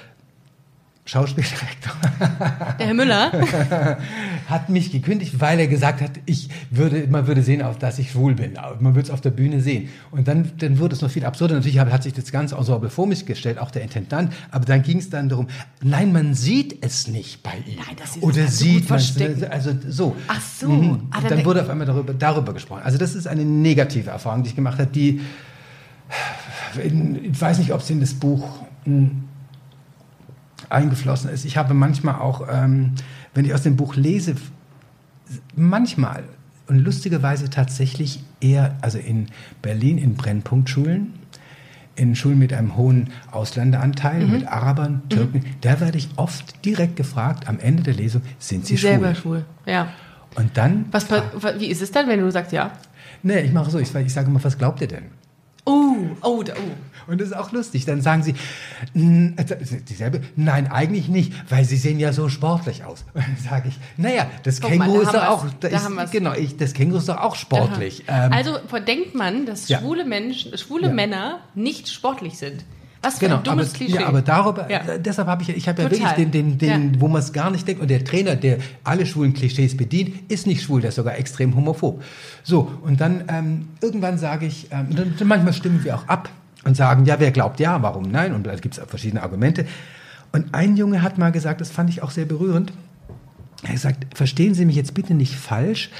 [1.04, 1.92] Schauspieldirektor
[2.78, 3.32] Der Herr Müller,
[4.48, 8.34] hat mich gekündigt, weil er gesagt hat, ich würde, man würde sehen, dass ich schwul
[8.36, 8.52] bin.
[8.78, 9.88] Man würde es auf der Bühne sehen.
[10.12, 11.56] Und dann, dann wurde es noch viel absurder.
[11.56, 14.32] Natürlich hat, sich das ganze Ensemble vor mich gestellt, auch der Intendant.
[14.52, 15.48] Aber dann ging es dann darum,
[15.82, 17.78] nein, man sieht es nicht bei ihm.
[17.84, 19.42] Nein, das ist- Oder das sieht man es.
[19.42, 20.14] Also so.
[20.28, 20.68] Ach so.
[20.68, 21.08] Mhm.
[21.10, 22.82] Ah, dann- dann wurde auf einmal darüber, darüber gesprochen.
[22.84, 25.20] Also das ist eine negative Erfahrung, die ich gemacht habe, die,
[26.80, 28.48] ich weiß nicht, ob es in das Buch
[28.84, 29.10] mh,
[30.72, 31.44] eingeflossen ist.
[31.44, 32.92] Ich habe manchmal auch, ähm,
[33.34, 34.34] wenn ich aus dem Buch lese,
[35.54, 36.24] manchmal
[36.68, 39.26] und lustigerweise tatsächlich eher, also in
[39.62, 41.14] Berlin in Brennpunktschulen,
[41.94, 44.32] in Schulen mit einem hohen Ausländeranteil, Mhm.
[44.32, 48.76] mit Arabern, Türken, da werde ich oft direkt gefragt am Ende der Lesung, sind Sie
[48.76, 49.40] sie selber schwul?
[49.40, 49.44] schwul.
[49.72, 49.88] Ja.
[50.36, 51.22] Und dann, Was, wa-
[51.58, 52.70] wie ist es dann, wenn du sagst ja?
[53.22, 55.04] nee, ich mache so, ich, ich sage immer, was glaubt ihr denn?
[55.66, 56.42] Oh, oh, oh.
[57.06, 57.84] Und das ist auch lustig.
[57.84, 58.34] Dann sagen sie,
[58.94, 59.44] "N- äh,
[59.88, 63.04] dieselbe, nein, eigentlich nicht, weil sie sehen ja so sportlich aus.
[63.14, 66.02] Und dann sage ich, naja, das Guck mal, Känguru da ist doch auch, da Da
[66.04, 68.04] ist, genau, ich, das Känguru ist doch auch sportlich.
[68.08, 69.78] Ähm, Also denkt man, dass Ja.
[69.80, 70.92] schwule Menschen, schwule Ja.
[70.92, 72.64] Männer nicht sportlich sind.
[73.04, 73.94] Was für Genau, ein dummes aber, Klischee.
[74.00, 74.78] ja, aber darüber, Ja.
[74.78, 76.16] äh, deshalb habe ich, ja- ich habe ja Total.
[76.16, 77.00] wirklich den, den, den Ja.
[77.00, 77.82] wo man es gar nicht denkt.
[77.82, 81.56] Und der Trainer, der alle schwulen Klischees bedient, ist nicht schwul, der ist sogar extrem
[81.56, 82.00] homophob.
[82.44, 86.28] So, und dann ähm, irgendwann sage ich, ähm, dann manchmal stimmen wir auch ab
[86.64, 88.34] und sagen, ja, wer glaubt ja, warum nein?
[88.34, 89.66] Und da gibt es verschiedene Argumente.
[90.32, 92.72] Und ein Junge hat mal gesagt, das fand ich auch sehr berührend.
[93.62, 95.90] Er hat gesagt, verstehen Sie mich jetzt bitte nicht falsch.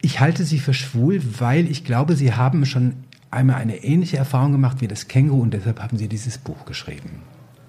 [0.00, 2.94] Ich halte Sie für schwul, weil ich glaube, Sie haben schon
[3.30, 7.22] einmal eine ähnliche Erfahrung gemacht wie das Känguru und deshalb haben Sie dieses Buch geschrieben.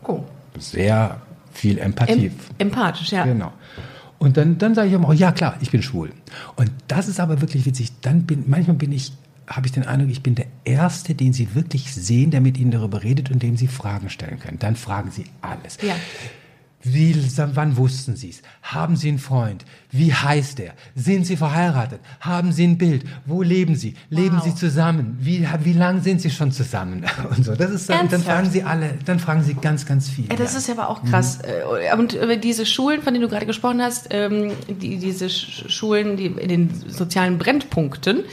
[0.04, 0.24] oh.
[0.58, 2.28] Sehr viel Empathie.
[2.28, 3.24] Em empathisch, ja.
[3.24, 3.54] Genau.
[4.18, 6.12] Und dann, dann sage ich immer, oh, ja klar, ich bin schwul.
[6.56, 7.92] Und das ist aber wirklich witzig.
[8.02, 9.13] Dann bin, manchmal bin ich,
[9.49, 12.71] habe ich den Eindruck, ich bin der Erste, den Sie wirklich sehen, der mit Ihnen
[12.71, 14.59] darüber redet und dem Sie Fragen stellen können.
[14.59, 15.77] Dann fragen Sie alles.
[15.81, 15.95] Ja.
[16.81, 17.13] Wie,
[17.55, 18.41] wann wussten Sie es?
[18.62, 19.65] Haben Sie einen Freund?
[19.91, 20.71] Wie heißt er?
[20.95, 21.99] Sind Sie verheiratet?
[22.21, 23.03] Haben Sie ein Bild?
[23.25, 23.95] Wo leben Sie?
[24.09, 24.45] Leben Wow.
[24.45, 25.17] Sie zusammen?
[25.19, 27.03] Wie, wie lange sind Sie schon zusammen?
[27.35, 27.53] Und so.
[27.53, 30.27] Das ist dann, dann fragen Sie alle, dann fragen Sie ganz, ganz viel.
[30.29, 30.59] Ja, das ja.
[30.59, 31.39] ist ja aber auch krass.
[31.41, 35.67] Äh, Und äh, diese Schulen, von denen du gerade gesprochen hast, ähm, die, diese Sch-
[35.69, 38.23] Schulen, die in den sozialen Brennpunkten,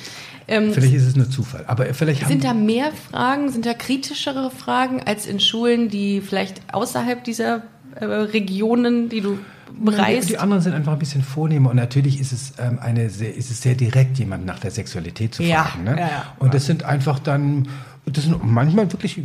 [0.48, 4.50] ähm, Vielleicht ist es nur Zufall, aber vielleicht sind da mehr Fragen, sind da kritischere
[4.50, 7.62] Fragen als in Schulen, die vielleicht außerhalb dieser
[7.98, 9.38] äh, Regionen, die du
[9.72, 10.28] Die, bereist?
[10.30, 13.50] die anderen sind einfach ein bisschen vornehmer und natürlich ist es ähm, eine sehr, ist
[13.50, 15.84] es sehr direkt, jemand nach der Sexualität zu Ja, fragen.
[15.84, 15.90] Ne?
[15.92, 16.34] ja, ja.
[16.38, 17.66] Und das sind einfach dann,
[18.06, 19.20] das sind manchmal wirklich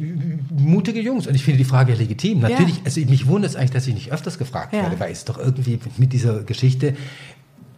[0.50, 2.40] mutige Jungs und ich finde die Frage legitim.
[2.40, 2.82] Natürlich, Ja.
[2.86, 4.82] also mich wundert es eigentlich, dass ich nicht öfters gefragt Ja.
[4.82, 6.96] werde, weil es doch irgendwie mit dieser Geschichte,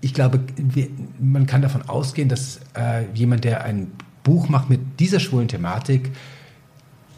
[0.04, 0.88] ich glaube, wir,
[1.20, 3.92] man kann davon ausgehen, dass äh, jemand, der ein
[4.24, 6.12] Buch macht mit dieser schwulen Thematik,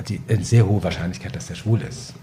[0.07, 2.13] die, eine sehr hohe Wahrscheinlichkeit, dass er schwul ist.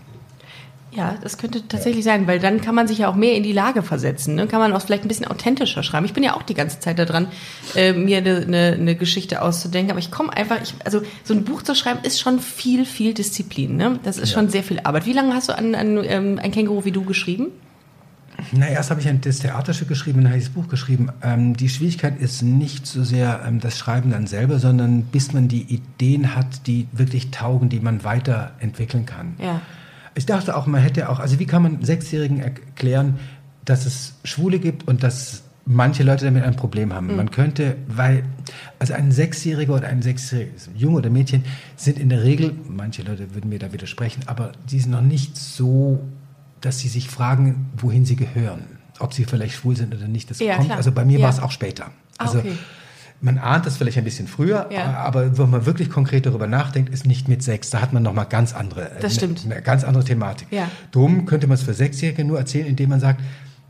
[0.94, 3.52] Ja, das könnte tatsächlich sein, weil dann kann man sich ja auch mehr in die
[3.52, 4.34] Lage versetzen.
[4.34, 4.46] Ne?
[4.46, 6.04] Kann man auch vielleicht ein bisschen authentischer schreiben.
[6.04, 7.28] Ich bin ja auch die ganze Zeit da dran,
[7.74, 9.90] äh, mir eine ne, ne Geschichte auszudenken.
[9.90, 13.14] Aber ich komme einfach, ich, also so ein Buch zu schreiben ist schon viel, viel
[13.14, 13.76] Disziplin.
[13.76, 14.00] Ne?
[14.02, 14.34] Das ist Ja.
[14.36, 15.06] schon sehr viel Arbeit.
[15.06, 17.46] Wie lange hast du an, an ähm, ein Känguru wie du geschrieben?
[18.52, 21.10] Na, erst habe ich ein das Theaterstück geschrieben, dann habe ich das Buch geschrieben.
[21.22, 25.48] Ähm, die Schwierigkeit ist nicht so sehr ähm, das Schreiben dann selber, sondern bis man
[25.48, 29.34] die Ideen hat, die wirklich taugen, die man weiterentwickeln kann.
[29.38, 29.60] Ja.
[30.14, 33.18] Ich dachte auch, man hätte auch, also wie kann man Sechsjährigen erklären,
[33.64, 37.14] dass es Schwule gibt und dass manche Leute damit ein Problem haben.
[37.14, 38.24] Man könnte, weil,
[38.78, 41.44] also ein Sechsjähriger oder ein Sechsjähriges Junge oder Mädchen
[41.76, 45.36] sind in der Regel, manche Leute würden mir da widersprechen, aber die sind noch nicht
[45.36, 46.00] so,
[46.62, 48.64] dass sie sich fragen, wohin sie gehören.
[48.98, 50.66] Ob sie vielleicht schwul sind oder nicht, das Ja, kommt.
[50.66, 50.78] klar.
[50.78, 51.24] Also bei mir Ja.
[51.24, 51.86] war es auch später.
[52.18, 52.52] Ah, Also okay.
[53.20, 54.94] man ahnt das vielleicht ein bisschen früher, Ja.
[54.98, 57.70] aber wenn man wirklich konkret darüber nachdenkt, ist nicht mit sechs.
[57.70, 59.42] Da hat man nochmal ganz andere, Das stimmt.
[59.44, 60.48] Eine, eine ganz andere Thematik.
[60.50, 60.70] Ja.
[60.92, 63.20] Drum könnte man es für Sechsjährige nur erzählen, indem man sagt,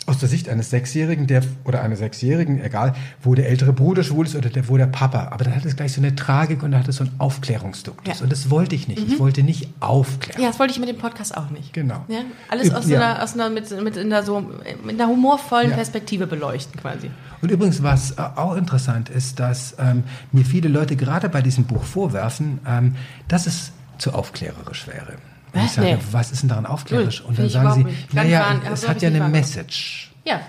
[0.07, 4.27] aus der Sicht eines Sechsjährigen der, oder einer Sechsjährigen, egal, wo der ältere Bruder schwul
[4.27, 5.29] ist oder der, wo der Papa.
[5.31, 8.19] Aber dann hat es gleich so eine Tragik und dann hat es so einen Aufklärungsduktus.
[8.19, 8.23] Ja.
[8.23, 8.99] Und das wollte ich nicht.
[9.07, 10.43] Ich wollte nicht aufklären.
[10.43, 11.73] Ja, das wollte ich mit dem Podcast auch nicht.
[11.73, 12.05] Genau.
[12.09, 12.21] Ja?
[12.49, 13.01] Alles aus, Ja.
[13.01, 14.41] einer, aus einer, mit, mit, in der so,
[14.85, 15.71] mit einer humorvollen.
[15.73, 17.11] Perspektive beleuchten quasi.
[17.41, 21.85] Und übrigens, was auch interessant ist, dass ähm, mir viele Leute gerade bei diesem Buch
[21.85, 22.97] vorwerfen, ähm,
[23.29, 25.15] dass es zu aufklärerisch wäre.
[25.53, 25.99] Und ich sage, Nee.
[26.11, 27.21] was ist denn daran aufklärerisch?
[27.23, 29.29] Und dann sagen sie, naja, es hat ja eine.
[29.29, 30.11] Message.
[30.25, 30.41] Ja.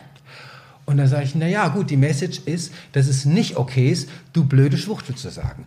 [0.85, 4.45] Und dann sage ich, naja, gut, die Message ist, dass es nicht okay ist, du
[4.45, 5.65] blöde Schwuchtel zu sagen.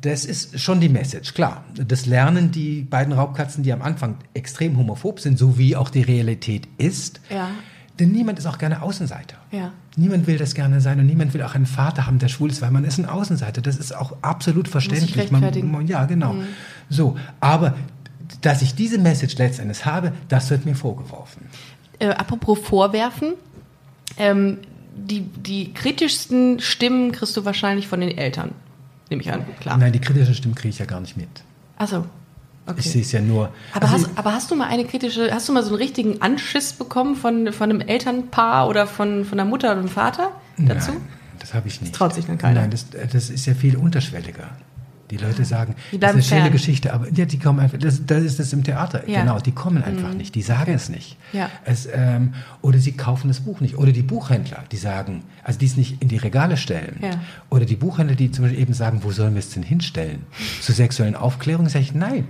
[0.00, 1.64] Das ist schon die Message, klar.
[1.74, 6.02] Das lernen die beiden Raubkatzen, die am Anfang extrem homophob sind, so wie auch die
[6.02, 7.20] Realität ist.
[7.30, 7.48] Ja.
[7.98, 9.36] Denn niemand ist auch gerne Außenseiter.
[9.52, 9.70] Ja.
[9.96, 12.60] Niemand will das gerne sein und niemand will auch einen Vater haben, der schwul ist,
[12.60, 13.62] weil man ist ein Außenseiter.
[13.62, 15.16] Das ist auch absolut verständlich.
[15.16, 15.70] rechtfertigen.
[15.70, 16.34] Man, ja, genau.
[16.90, 17.74] So, aber
[18.44, 21.46] dass ich diese Message letztendlich habe, das wird mir vorgeworfen.
[21.98, 23.34] Äh, apropos Vorwerfen,
[24.18, 24.58] ähm,
[24.96, 28.52] die, die kritischsten Stimmen kriegst du wahrscheinlich von den Eltern.
[29.10, 29.76] Nehme ich an, klar.
[29.76, 31.28] Nein, die kritischen Stimmen kriege ich ja gar nicht mit.
[31.76, 32.04] Achso.
[32.66, 32.80] Okay.
[32.80, 33.50] Ich sehe es ja nur.
[33.72, 36.22] Aber, Also, hast, aber hast du mal eine kritische, hast du mal so einen richtigen
[36.22, 40.92] Anschiss bekommen von, von einem Elternpaar oder von, von der Mutter oder dem Vater dazu?
[40.92, 41.02] Nein,
[41.40, 41.94] das habe ich nicht.
[41.94, 42.62] traut sich dann keiner.
[42.62, 44.50] Nein, das, das ist ja viel unterschwelliger.
[45.10, 46.52] Die Leute sagen, Die das ist eine schöne fern.
[46.52, 49.18] Geschichte, aber ja, die kommen einfach, das, das ist das im Theater, Ja.
[49.18, 49.26] Mhm.
[49.26, 51.16] genau, die kommen einfach nicht, die sagen es nicht.
[51.32, 51.50] Ja.
[51.64, 53.76] Es, ähm, oder sie kaufen das Buch nicht.
[53.76, 56.98] Oder die Buchhändler, die sagen, also die es nicht in die Regale stellen.
[57.02, 57.10] Ja.
[57.50, 60.22] Oder die Buchhändler, die zum Beispiel eben sagen, wo sollen wir es denn hinstellen?
[60.62, 62.26] Zur sexuellen Aufklärung sage ich, nein.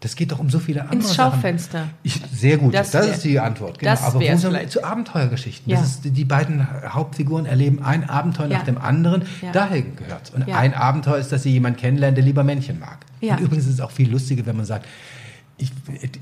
[0.00, 1.14] Das geht doch um so viele andere Ins.
[1.16, 1.88] Schaufenster.
[2.04, 3.80] Ich, sehr gut, Das das, wär- ist die Antwort.
[3.80, 3.92] Genau.
[3.92, 4.70] Aber wo vielleicht.
[4.70, 5.72] zu Abenteuergeschichten?
[5.72, 5.80] Ja.
[5.82, 8.58] Ist, die beiden Hauptfiguren erleben ein Abenteuer Ja.
[8.58, 9.22] nach dem anderen.
[9.42, 9.50] Ja.
[9.52, 12.98] Daher gehört Und ein Abenteuer ist, dass sie jemanden kennenlernen, der lieber Männchen mag.
[13.20, 14.86] Und übrigens ist es auch viel lustiger, wenn man sagt,
[15.60, 15.72] ich,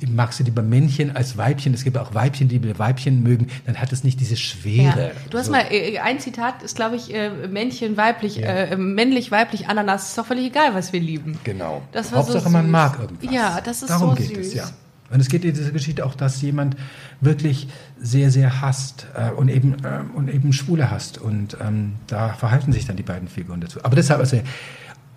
[0.01, 1.75] ich magst du lieber Männchen als Weibchen.
[1.75, 3.49] Es gibt auch Weibchen, die Weibchen mögen.
[3.66, 5.09] Dann hat es nicht diese Schwere.
[5.09, 5.11] Ja.
[5.31, 5.53] Du hast So.
[5.53, 8.46] mal, äh, ein Zitat ist, glaube ich, äh, Männchen, weiblich, Ja.
[8.49, 10.09] äh, männlich, weiblich, Ananas.
[10.09, 11.38] Ist doch völlig egal, was wir lieben.
[11.44, 11.83] Genau.
[11.92, 12.72] Das war so Hauptsache, man süß.
[12.72, 13.33] mag irgendwas.
[13.35, 14.46] Ja, das ist Darum so geht süß.
[14.46, 14.64] es, ja.
[15.09, 16.75] Und es geht in dieser Geschichte auch, dass jemand
[17.20, 17.68] wirklich
[18.01, 21.18] sehr, sehr hasst äh, und, eben, ähm, und eben Schwule hasst.
[21.18, 23.79] Und ähm, da verhalten sich dann die beiden Figuren dazu.
[23.85, 24.40] Aber deshalb, also,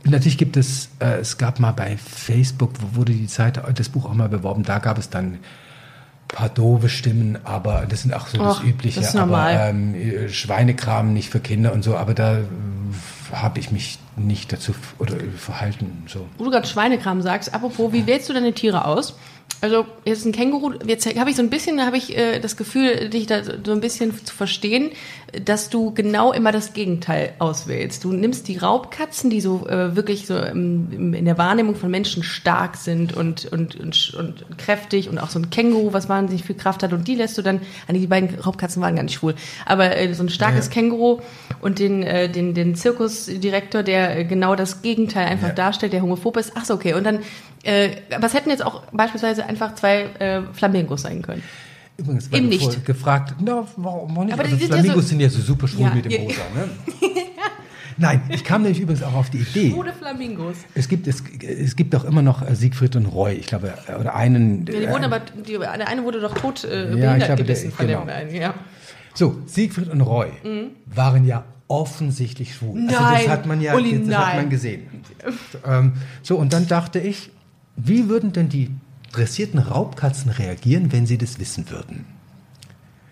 [0.03, 4.05] natürlich gibt es, äh, es gab mal bei Facebook, wo wurde die Zeit, das Buch
[4.05, 5.39] auch mal beworben, da gab es dann ein
[6.27, 9.01] paar doofe Stimmen, aber das sind auch so Och, das Übliche.
[9.01, 9.15] das.
[9.15, 12.43] Aber ähm, äh, Schweinekram nicht für Kinder und so, aber da äh,
[13.33, 16.03] habe ich mich nicht dazu oder verhalten.
[16.07, 16.27] So.
[16.37, 19.15] Wo du gerade Schweinekram sagst, apropos, wie wählst du deine Tiere aus?
[19.61, 23.09] Also jetzt ein Känguru, jetzt habe ich so ein bisschen, habe ich äh, das Gefühl,
[23.09, 24.91] dich da so ein bisschen zu verstehen,
[25.43, 28.05] dass du genau immer das Gegenteil auswählst.
[28.05, 32.23] Du nimmst die Raubkatzen, die so äh, wirklich so im, in der Wahrnehmung von Menschen
[32.23, 36.55] stark sind und, und, und, und kräftig und auch so ein Känguru, was wahnsinnig viel
[36.55, 37.57] Kraft hat und die lässt du dann,
[37.87, 39.35] ah, nee, die beiden Raubkatzen waren gar nicht schwul,
[39.65, 40.71] aber äh, so ein starkes Ja.
[40.71, 41.19] Känguru
[41.59, 45.53] und den, äh, den, den Zirkusdirektor, der äh, genau das Gegenteil einfach Ja.
[45.53, 46.53] darstellt, der homophob ist.
[46.55, 46.93] Ach so, okay.
[46.93, 47.19] Und dann,
[47.63, 51.43] äh, aber es hätten jetzt auch beispielsweise einfach zwei äh, Flamingos sein können.
[51.97, 52.85] Übrigens, weil Eben nicht.
[52.85, 54.33] gefragt, na, warum nicht?
[54.33, 55.93] Aber die also sind ja Flamingos so- sind ja so super schwul Ja.
[55.95, 56.19] mit dem Ja.
[56.19, 56.69] Rosa, ne?
[57.97, 59.73] Nein, ich kam nämlich übrigens auch auf die Idee.
[59.77, 60.55] Ohne Flamingos.
[60.73, 63.95] Es gibt, es, es gibt doch immer noch äh, Siegfried und Roy, ich glaube, äh,
[63.99, 64.65] oder einen.
[64.67, 67.27] Ja, die äh, wurden aber, die, der eine wurde doch tot äh, Ja, ich glaube,
[67.27, 67.99] der- gebissen von genau.
[68.01, 68.33] dem einen.
[68.33, 68.53] Ja.
[69.13, 70.27] So, Siegfried und Roy
[70.85, 72.79] waren ja offensichtlich schwul.
[72.87, 74.35] Also Nein, das hat man ja Uli, das hat nein.
[74.37, 74.87] man gesehen.
[75.67, 75.93] ähm,
[76.23, 77.31] so, und dann dachte ich,
[77.81, 78.69] wie würden denn die
[79.11, 82.05] dressierten Raubkatzen reagieren, wenn sie das wissen würden?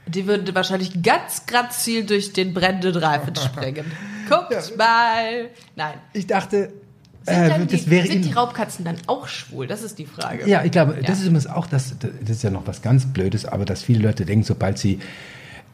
[0.08, 3.86] Die würde wahrscheinlich ganz grazil durch den brennenden Reifen springen.
[4.30, 5.50] Guckt mal.
[5.76, 5.94] Nein.
[6.14, 6.72] Ich dachte,
[7.24, 9.68] Sind, äh, die, wäre sind die Raubkatzen dann auch schwul?
[9.68, 10.48] Das ist die Frage.
[10.48, 11.02] Ja, ich glaube, Ja.
[11.08, 14.00] das ist übrigens auch das, das ist ja noch was ganz Blödes, aber dass viele
[14.00, 15.00] Leute denken, sobald sie,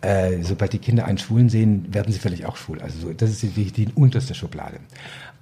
[0.01, 2.82] äh, sobald die Kinder einen Schwulen sehen, werden sie vielleicht auch schwul.
[2.82, 4.79] Also so, das ist die, die unterste Schublade.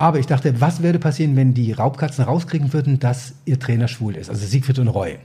[0.01, 4.15] Aber ich dachte, was würde passieren, wenn die Raubkatzen rauskriegen würden, dass ihr Trainer schwul
[4.15, 5.17] ist, also Siegfried und Roy?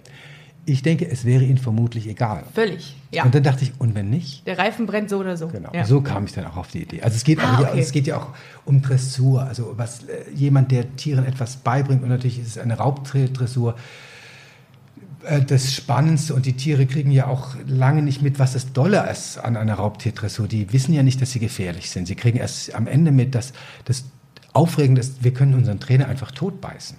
[0.68, 2.42] ich denke, es wäre ihnen vermutlich egal.
[2.52, 3.24] Völlig, ja.
[3.24, 4.44] Und dann dachte ich, und wenn nicht?
[4.48, 5.46] Der Reifen brennt so oder so.
[5.46, 5.70] Genau.
[5.72, 5.84] Ja.
[5.84, 7.02] So kam ich dann auch auf die Idee.
[7.02, 7.80] Also es geht, Ah, ja, okay.
[7.80, 8.28] es geht ja auch
[8.64, 9.42] um Dressur.
[9.42, 13.76] Also was äh, jemand, der Tieren etwas beibringt und natürlich ist es eine Raubdressur
[15.24, 19.08] äh, das Spannendste und die Tiere kriegen ja auch lange nicht mit, was das Dolle
[19.08, 20.48] ist an einer Raubtierdressur.
[20.48, 22.06] Die wissen ja nicht, dass sie gefährlich sind.
[22.06, 23.52] Sie kriegen erst am Ende mit, dass
[23.84, 24.04] das
[24.56, 26.96] Aufregende ist, wir können unseren Trainer einfach totbeißen.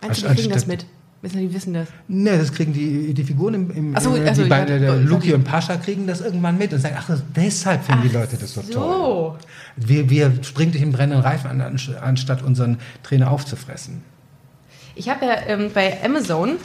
[0.00, 0.86] Du, die kriegen das mit?
[1.22, 1.88] Wissen die wissen das?
[2.08, 5.04] Ne, das kriegen die, die Figuren im, im Ach so, äh, ach so, die beiden,
[5.04, 8.36] ich Luki und Pascha kriegen das irgendwann mit und sagen, ach, deshalb finden die Leute
[8.36, 8.72] das so, toll.
[8.72, 9.36] So.
[9.76, 14.02] Wir, wir springen durch den brennenden Reifen an, an, anstatt unseren Trainer aufzufressen.
[14.96, 16.56] Ich habe ja ähm, bei Amazon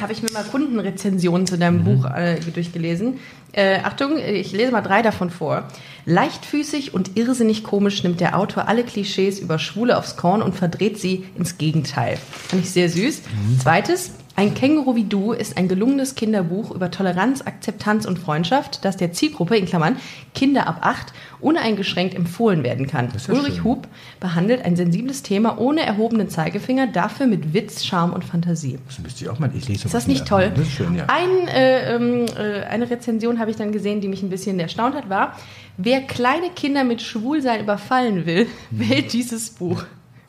[0.00, 1.60] habe ich mir mal Kundenrezensionen zu Mhm.
[1.60, 3.18] deinem Buch äh, durchgelesen.
[3.52, 5.64] Äh, Achtung, ich lese mal drei davon vor.
[6.06, 10.98] Leichtfüßig und irrsinnig komisch nimmt der Autor alle Klischees über Schwule aufs Korn und verdreht
[10.98, 12.16] sie ins Gegenteil.
[12.48, 13.22] Fand ich sehr süß.
[13.22, 13.60] Mhm.
[13.60, 18.96] Zweites, ein Känguru wie du ist ein gelungenes Kinderbuch über Toleranz, Akzeptanz und Freundschaft, das
[18.96, 19.96] der Zielgruppe, in Klammern,
[20.34, 23.10] Kinder ab acht, uneingeschränkt empfohlen werden kann.
[23.14, 23.64] ja Ulrich schön.
[23.64, 28.78] Hub behandelt ein sensibles Thema ohne erhobenen Zeigefinger, dafür mit Witz, Charme und Fantasie.
[28.86, 29.50] Das müsste ich auch mal.
[29.54, 30.50] Ich lese Ist das nicht toll?
[30.54, 31.04] Das ist schön, ja.
[31.08, 34.94] Ein, äh, ähm, äh, eine Rezension habe ich dann gesehen, die mich ein bisschen erstaunt
[34.94, 35.36] hat, war,
[35.76, 39.84] wer kleine Kinder mit Schwulsein überfallen will, wählt dieses Buch.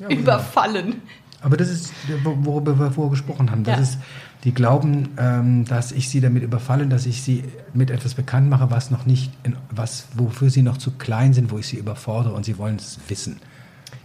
[0.09, 1.01] überfallen.
[1.41, 1.91] Aber das ist,
[2.23, 3.63] worüber wir vorher gesprochen haben.
[3.63, 3.81] Das Ja.
[3.83, 3.97] ist,
[4.43, 8.69] die glauben, ähm, dass ich sie damit überfalle, dass ich sie mit etwas bekannt mache,
[8.71, 12.33] was noch nicht, in, was, wofür sie noch zu klein sind, wo ich sie überfordere
[12.33, 13.39] und sie wollen es wissen.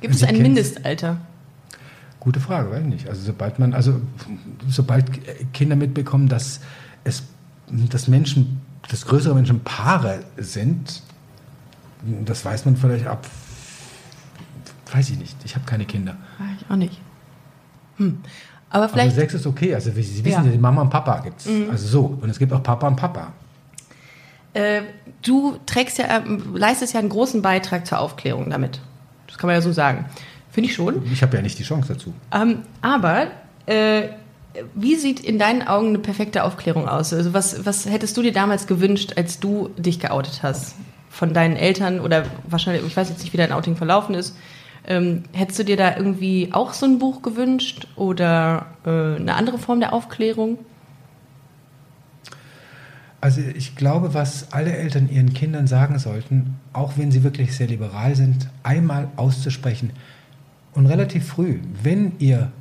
[0.00, 1.18] Gibt es ein Mindestalter?
[2.20, 3.08] Gute Frage, weiß ich nicht.
[3.08, 4.00] Also sobald man, also
[4.68, 5.04] sobald
[5.52, 6.60] Kinder mitbekommen, dass
[7.04, 7.22] es,
[7.70, 11.02] dass Menschen, dass größere Menschen Paare sind,
[12.24, 13.26] das weiß man vielleicht ab,
[14.92, 15.36] weiß ich nicht.
[15.44, 16.16] Ich habe keine Kinder.
[16.60, 17.00] Ich auch nicht.
[17.98, 18.18] Hm.
[18.70, 19.74] Aber Aber vielleicht, Sex ist okay.
[19.74, 20.40] Also Sie wissen Ja.
[20.40, 20.52] Mhm.
[20.52, 21.48] ja, Mama und Papa gibt's.
[21.70, 22.18] Also so.
[22.20, 23.32] Und es gibt auch Papa und Papa.
[24.54, 24.82] äh,
[25.22, 28.80] du trägst ja, ähm, leistest ja einen großen Beitrag zur Aufklärung damit.
[29.28, 30.06] Das kann man ja so sagen.
[30.50, 31.02] Finde ich schon.
[31.12, 32.14] Ich habe ja nicht die Chance dazu.
[32.32, 33.28] Ähm, aber
[33.66, 34.08] äh,
[34.74, 37.12] wie sieht in deinen Augen eine perfekte Aufklärung aus?
[37.12, 40.74] Also was, was hättest du dir damals gewünscht, als du dich geoutet hast?
[41.10, 44.34] Von deinen Eltern oder wahrscheinlich, ich weiß jetzt nicht, wie dein Outing verlaufen ist.
[44.86, 49.58] Ähm, hättest du dir da irgendwie auch so ein Buch gewünscht oder äh, eine andere
[49.58, 50.58] Form der Aufklärung?
[53.20, 57.66] Also ich glaube, was alle Eltern ihren Kindern sagen sollten, auch wenn sie wirklich sehr
[57.66, 59.90] liberal sind, einmal auszusprechen
[60.72, 62.52] und relativ früh, wenn ihr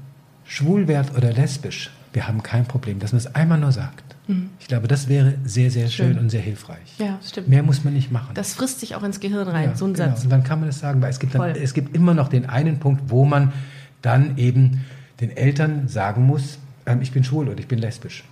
[0.46, 4.15] schwul wärt oder lesbisch, wir haben kein Problem, dass man es einmal nur sagt.
[4.60, 6.20] Ich glaube, das wäre sehr, sehr schön, Schön.
[6.20, 6.96] und sehr hilfreich.
[6.98, 7.48] Ja, stimmt.
[7.48, 8.34] Mehr muss man nicht machen.
[8.34, 10.10] Das frisst sich auch ins Gehirn rein, Ja, so ein genau.
[10.10, 10.24] Satz.
[10.24, 12.48] Und dann kann man das sagen, weil es gibt, dann, es gibt immer noch den
[12.48, 13.54] einen Punkt, wo man
[14.02, 14.84] dann eben
[15.22, 18.24] den Eltern sagen muss, ähm, ich bin schwul oder ich bin lesbisch.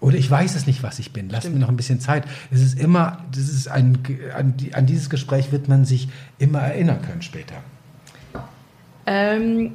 [0.00, 1.28] Oder ich weiß es nicht, was ich bin.
[1.30, 1.54] Lass Stimmt.
[1.56, 2.24] mir noch ein bisschen Zeit.
[2.50, 3.98] Es ist immer, das ist ein,
[4.36, 6.08] an, an dieses Gespräch wird man sich
[6.38, 7.54] immer erinnern können später.
[9.06, 9.72] Ähm,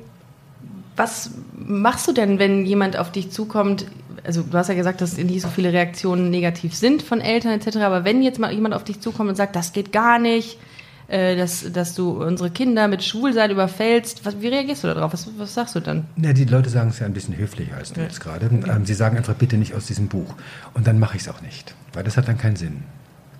[0.95, 3.85] was machst du denn, wenn jemand auf dich zukommt?
[4.23, 7.77] Also du hast ja gesagt, dass nicht so viele Reaktionen negativ sind von Eltern etc.
[7.77, 10.59] Aber wenn jetzt mal jemand auf dich zukommt und sagt, das geht gar nicht,
[11.07, 15.11] äh, dass, dass du unsere Kinder mit Schwulsein überfällst, was, wie reagierst du darauf?
[15.13, 16.05] Was, was sagst du dann?
[16.17, 18.05] Ja, die Leute sagen es ja ein bisschen höflicher als du Ja.
[18.07, 18.45] jetzt gerade.
[18.47, 20.35] Ähm, sie sagen einfach bitte nicht aus diesem Buch.
[20.73, 22.83] Und dann mache ich es auch nicht, weil das hat dann keinen Sinn.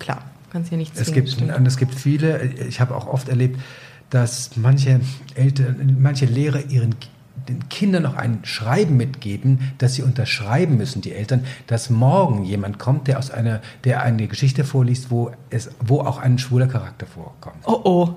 [0.00, 1.54] Klar, kannst ja nichts Es zwingen, gibt, stimmt.
[1.56, 3.60] und es gibt viele, ich habe auch oft erlebt,
[4.10, 5.00] dass manche
[5.36, 6.94] Eltern, manche Lehrer ihren
[7.48, 12.78] den Kindern noch ein Schreiben mitgeben, dass sie unterschreiben müssen, die Eltern, dass morgen jemand
[12.78, 17.06] kommt, der aus einer, der eine Geschichte vorliest, wo es, wo auch ein schwuler Charakter
[17.06, 17.64] vorkommt.
[17.66, 18.16] Oh oh.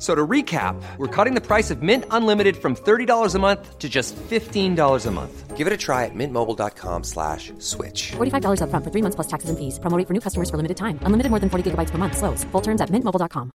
[0.00, 3.78] F- So to recap, we're cutting the price of Mint Unlimited from $30 a month
[3.78, 5.56] to just $15 a month.
[5.58, 8.12] Give it a try at mintmobile.com slash switch.
[8.16, 9.78] $45 upfront for three months plus taxes and fees.
[9.78, 10.98] Promo rate for new customers for limited time.
[11.04, 12.16] Unlimited more than 40 gigabytes per month.
[12.16, 12.44] Slows.
[12.52, 13.50] Full terms at mintmobile.com.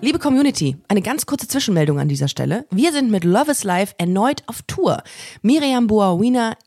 [0.00, 2.66] Liebe Community, eine ganz kurze Zwischenmeldung an dieser Stelle.
[2.70, 5.02] Wir sind mit Love is Life erneut auf Tour.
[5.40, 6.56] Miriam Boawina,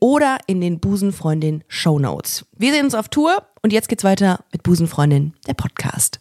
[0.00, 2.46] oder in den Busenfreundin Show Notes.
[2.56, 6.20] Wir sehen uns auf Tour und jetzt geht's weiter mit Busenfreundin, der Podcast.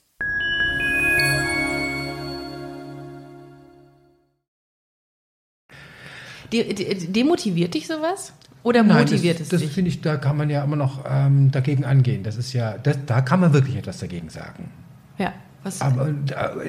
[6.52, 8.34] De de demotiviert dich sowas?
[8.64, 9.72] Oder Nein, motiviert das, es das dich?
[9.72, 12.24] finde ich, da kann man ja immer noch ähm, dagegen angehen.
[12.24, 14.72] Das ist ja, das, da kann man wirklich etwas dagegen sagen.
[15.18, 15.34] Ja.
[15.64, 16.14] Was, Aber,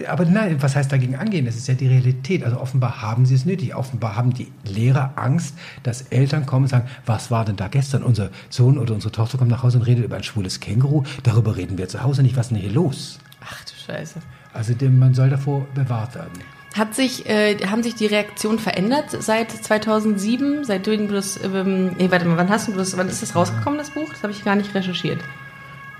[0.08, 1.46] aber nein, was heißt dagegen angehen?
[1.46, 2.44] Das ist ja die Realität.
[2.44, 3.74] Also offenbar haben sie es nötig.
[3.74, 8.04] Offenbar haben die Lehrer Angst, dass Eltern kommen und sagen, was war denn da gestern?
[8.04, 11.02] Unser Sohn oder unsere Tochter kommt nach Hause und redet über ein schwules Känguru.
[11.24, 12.36] Darüber reden wir zu Hause nicht.
[12.36, 13.18] Was ist denn hier los?
[13.44, 14.20] Ach du Scheiße.
[14.52, 16.32] Also dem, man soll davor bewahrt werden.
[16.74, 20.64] Hat sich, äh, haben sich die Reaktionen verändert seit 2007?
[20.64, 23.78] Seitdem du das, ähm, nee, warte mal, wann hast du das, wann ist das rausgekommen,
[23.78, 24.08] das Buch?
[24.10, 25.18] Das habe ich gar nicht recherchiert.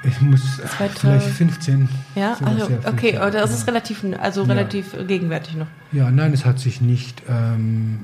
[0.05, 1.88] Ich muss äh, 2000 vielleicht 15.
[2.14, 3.57] Ja, also, ja, okay, 15, aber das ja.
[3.57, 5.66] ist relativ, also relativ gegenwärtig noch.
[5.92, 7.22] Ja, nein, es hat sich nicht.
[7.28, 8.00] Ähm,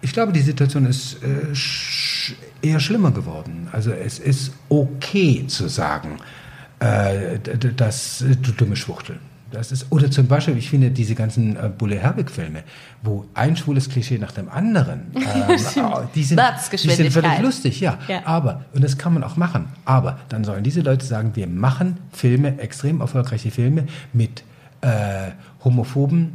[0.00, 3.68] ich glaube, die Situation ist äh, sch eher schlimmer geworden.
[3.72, 6.18] Also es ist okay zu sagen,
[6.80, 9.18] äh, dass äh, du dumme Schwuchtel.
[9.50, 12.64] Das ist, oder zum Beispiel, ich finde diese ganzen äh, Bulle Herbig-Filme,
[13.02, 15.24] wo ein schwules Klischee nach dem anderen, ähm,
[15.84, 16.40] oh, die, sind,
[16.72, 17.98] die sind völlig lustig, ja.
[18.08, 18.22] Ja.
[18.24, 21.98] Aber, und das kann man auch machen, aber dann sollen diese Leute sagen, wir machen
[22.12, 24.42] Filme, extrem erfolgreiche Filme mit
[24.80, 25.30] äh,
[25.62, 26.32] homophoben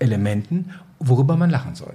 [0.00, 1.94] Elementen, worüber man lachen soll.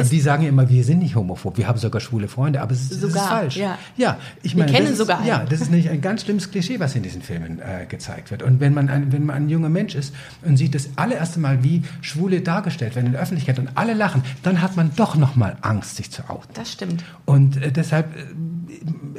[0.00, 2.82] Also die sagen immer, wir sind nicht homophob, wir haben sogar schwule Freunde, aber es
[2.82, 3.56] ist, das ist Sogar, falsch.
[3.56, 3.78] ja.
[3.96, 5.28] ja ich Wir meine, kennen ist, sogar einen.
[5.28, 8.42] Ja, das ist nämlich ein ganz schlimmes Klischee, was in diesen Filmen äh, gezeigt wird.
[8.42, 11.62] Und wenn man, ein, wenn man ein junger Mensch ist und sieht das allererste Mal,
[11.62, 15.36] wie Schwule dargestellt werden in der Öffentlichkeit und alle lachen, dann hat man doch noch
[15.36, 16.48] mal Angst, sich zu outen.
[16.54, 17.04] Das stimmt.
[17.24, 18.20] Und äh, deshalb, äh,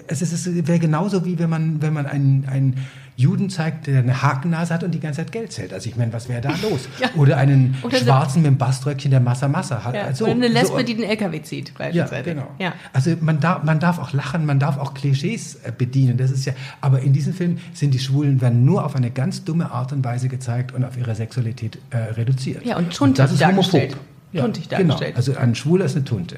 [0.08, 2.78] es, ist- es wäre genauso wie wenn man, wenn man einen, einen
[3.18, 5.74] Juden zeigt, der eine Hakennase hat und die ganze Zeit Geld zählt.
[5.74, 6.88] Also ich meine, was wäre da los?
[6.99, 7.09] Ja.
[7.18, 9.93] Oder einen Oder so- Schwarzen mit einem Baströckchen, der Massa Massa hat.
[9.95, 10.03] Ja.
[10.05, 12.47] Also, Oder eine Lesbe, so- die den LKW zieht, ja, genau.
[12.57, 12.74] Ja.
[12.93, 16.18] Also man darf, man darf auch lachen, man darf auch Klischees äh, bedienen.
[16.18, 19.43] Das ist ja, aber in diesem Film sind die Schwulen werden nur auf eine ganz
[19.43, 22.66] dumme Art und Weise gezeigt und auf ihre Sexualität äh, reduziert.
[22.66, 23.91] Ja, und tuntig das ist dargestellt.
[23.91, 24.05] homophob.
[24.34, 24.80] Ja, Tuntig genau.
[24.80, 25.16] dargestellt.
[25.18, 26.38] Also ein Schwuler ist eine Tunte.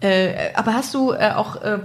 [0.00, 1.78] Äh, aber hast du äh, auch äh,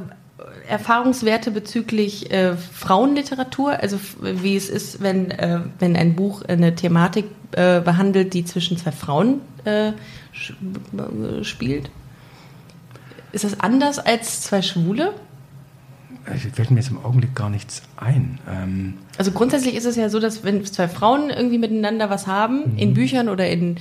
[0.69, 3.79] Erfahrungswerte bezüglich äh, Frauenliteratur?
[3.81, 8.77] Also wie es ist, wenn, äh, wenn ein Buch eine Thematik äh, behandelt, die zwischen
[8.77, 9.93] zwei Frauen äh, äh,
[11.43, 11.89] spielt?
[13.31, 15.13] Ist das anders als zwei Schwule?
[16.35, 18.39] Ich fällt mir jetzt im Augenblick gar nichts ein.
[18.49, 22.77] Ähm, Also grundsätzlich ist es ja so, dass wenn zwei Frauen irgendwie miteinander was haben,
[22.77, 23.77] in Büchern oder in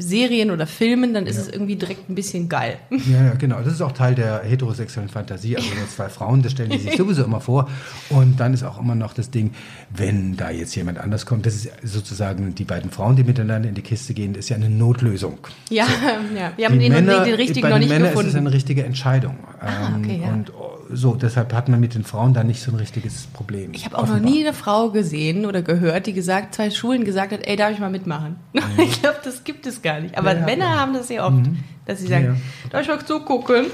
[0.00, 2.78] Serien oder Filmen, dann ist es irgendwie direkt ein bisschen geil.
[2.90, 3.60] Ja, ja, genau.
[3.60, 5.56] Das ist auch Teil der heterosexuellen Fantasie.
[5.56, 7.68] Also nur zwei Frauen, das stellen die sich sowieso immer vor.
[8.08, 9.52] Und dann ist auch immer noch das Ding,
[9.94, 13.74] wenn da jetzt jemand anders kommt, das ist sozusagen die beiden Frauen, die miteinander in
[13.74, 15.38] die Kiste gehen, das ist ja eine Notlösung.
[15.68, 15.86] Ja,
[16.36, 16.52] ja.
[16.56, 18.46] wir haben den, den richtigen bei noch den nicht Männern ist es gefunden.
[18.46, 19.36] eine richtige Entscheidung.
[19.62, 20.28] Ah, Ähm, okay, ja.
[20.32, 23.72] Und oh, so, deshalb hat man mit den Frauen da nicht so ein richtiges Problem.
[23.74, 27.32] Ich habe auch noch nie eine Frau gesehen oder gehört, die gesagt, zwei Schulen gesagt
[27.32, 28.36] hat, ey, darf ich mal mitmachen?
[28.78, 30.16] Ich glaube, das gibt es gar nicht.
[30.16, 30.78] Aber Ja, Männer ja.
[30.80, 31.44] haben das sehr oft,
[31.86, 32.40] dass sie sagen,
[32.70, 33.66] darf ich mal zugucken?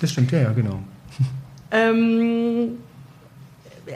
[0.00, 0.78] Das stimmt, ja, ja, genau.
[1.70, 2.78] Ähm,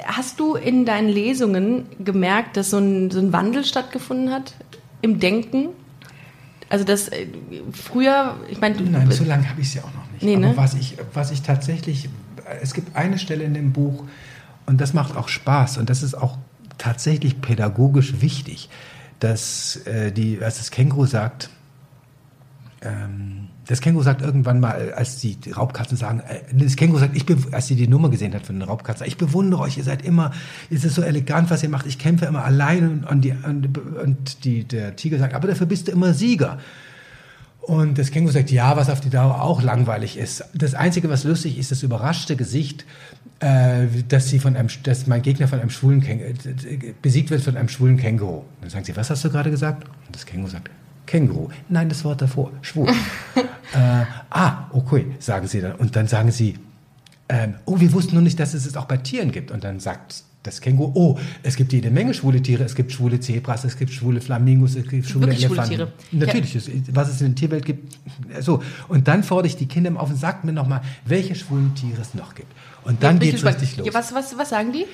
[0.07, 4.55] hast du in deinen Lesungen gemerkt, dass so ein, so ein Wandel stattgefunden hat
[5.03, 5.69] im Denken?
[6.69, 7.27] Also das äh,
[7.73, 10.47] früher, ich meine, du- Nein, so lange habe ich es ja auch noch Nee, Aber
[10.47, 10.57] ne?
[10.57, 12.09] was, ich, was ich tatsächlich,
[12.61, 14.05] es gibt eine Stelle in dem Buch,
[14.67, 16.39] und das macht auch Spaß, und das ist auch
[16.79, 18.69] tatsächlich pädagogisch wichtig,
[19.21, 21.51] dass äh, die, als das Känguru sagt,
[22.81, 27.25] ähm, das Känguru sagt irgendwann mal, als die Raubkatzen sagen, äh, das Känguru sagt, ich
[27.53, 30.33] als sie die Nummer gesehen hat von den Raubkatzen, ich bewundere euch, ihr seid immer,
[30.71, 33.79] es ist so elegant, was ihr macht, ich kämpfe immer allein und, und, die, und,
[33.79, 36.59] und die, der Tiger sagt, aber dafür bist du immer Sieger.
[37.63, 40.45] Und das Känguru sagt, ja, was auf die Dauer auch langweilig ist.
[40.53, 42.85] Das Einzige, was lustig ist, das überraschte Gesicht,
[43.39, 46.33] äh, dass, sie von einem, dass mein Gegner von einem schwulen Känguru,
[47.01, 48.43] besiegt wird von einem schwulen Känguru.
[48.61, 49.85] Dann sagen sie, was hast du gerade gesagt?
[49.85, 50.71] Und das Känguru sagt,
[51.07, 51.49] Känguru.
[51.69, 52.89] Nein, das Wort davor, schwul.
[53.37, 55.77] äh, ah, okay, sagen sie dann.
[55.77, 56.59] Und dann sagen sie,
[57.29, 59.53] ähm, oh, wir wussten nur nicht, dass es es auch bei Tieren gibt.
[59.53, 60.93] Und dann sagt das Känguru.
[60.95, 62.65] Oh, es gibt jede Menge schwule Tiere.
[62.65, 65.93] Es gibt schwule Zebras, es gibt schwule Flamingos, es gibt schwule Wirklich schwule Elefanten.
[66.11, 66.27] Tiere.
[66.27, 67.97] Natürlich, es- was es in der Tierwelt gibt.
[68.41, 72.01] So, und dann fordere ich die Kinder auf und sagt mir nochmal, welche schwulen Tiere
[72.01, 72.49] es noch gibt.
[72.85, 73.87] Und dann ich geht es richtig los.
[73.87, 74.85] Ja, was, was, was sagen die?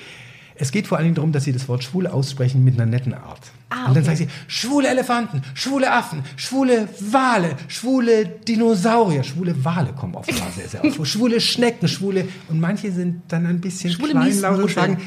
[0.61, 3.13] Es geht vor allen Dingen darum, dass sie das Wort schwul aussprechen mit einer netten
[3.13, 3.39] Art.
[3.69, 4.03] Ah, Und dann okay.
[4.03, 10.67] sagen sie, schwule Elefanten, schwule Affen, schwule Wale, schwule Dinosaurier, schwule Wale kommen offenbar sehr,
[10.67, 14.69] sehr oft vor, schwule Schnecken, schwule, und manche sind dann ein bisschen Schwule kleinlaut und
[14.71, 14.97] sagen,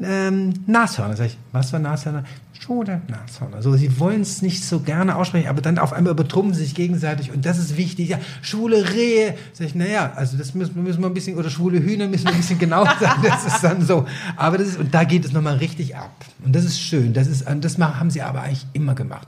[0.00, 1.16] ähm, Nashörner.
[1.16, 2.24] Sag ich, was für Nashörner?
[2.52, 3.62] Schwule Nashörner.
[3.62, 6.74] So, sie wollen es nicht so gerne aussprechen, aber dann auf einmal übertrumpfen sie sich
[6.74, 8.08] gegenseitig und das ist wichtig.
[8.08, 9.34] Ja, schwule Rehe.
[9.52, 12.32] Sag ich, naja, also das müssen, müssen wir ein bisschen, oder schwule Hühner müssen wir
[12.32, 13.22] ein bisschen genauer sagen.
[13.22, 14.06] Das ist dann so.
[14.36, 16.24] Aber das ist, und da geht es nochmal richtig ab.
[16.44, 17.12] Und das ist schön.
[17.12, 19.26] Das ist, das haben sie aber eigentlich immer gemacht.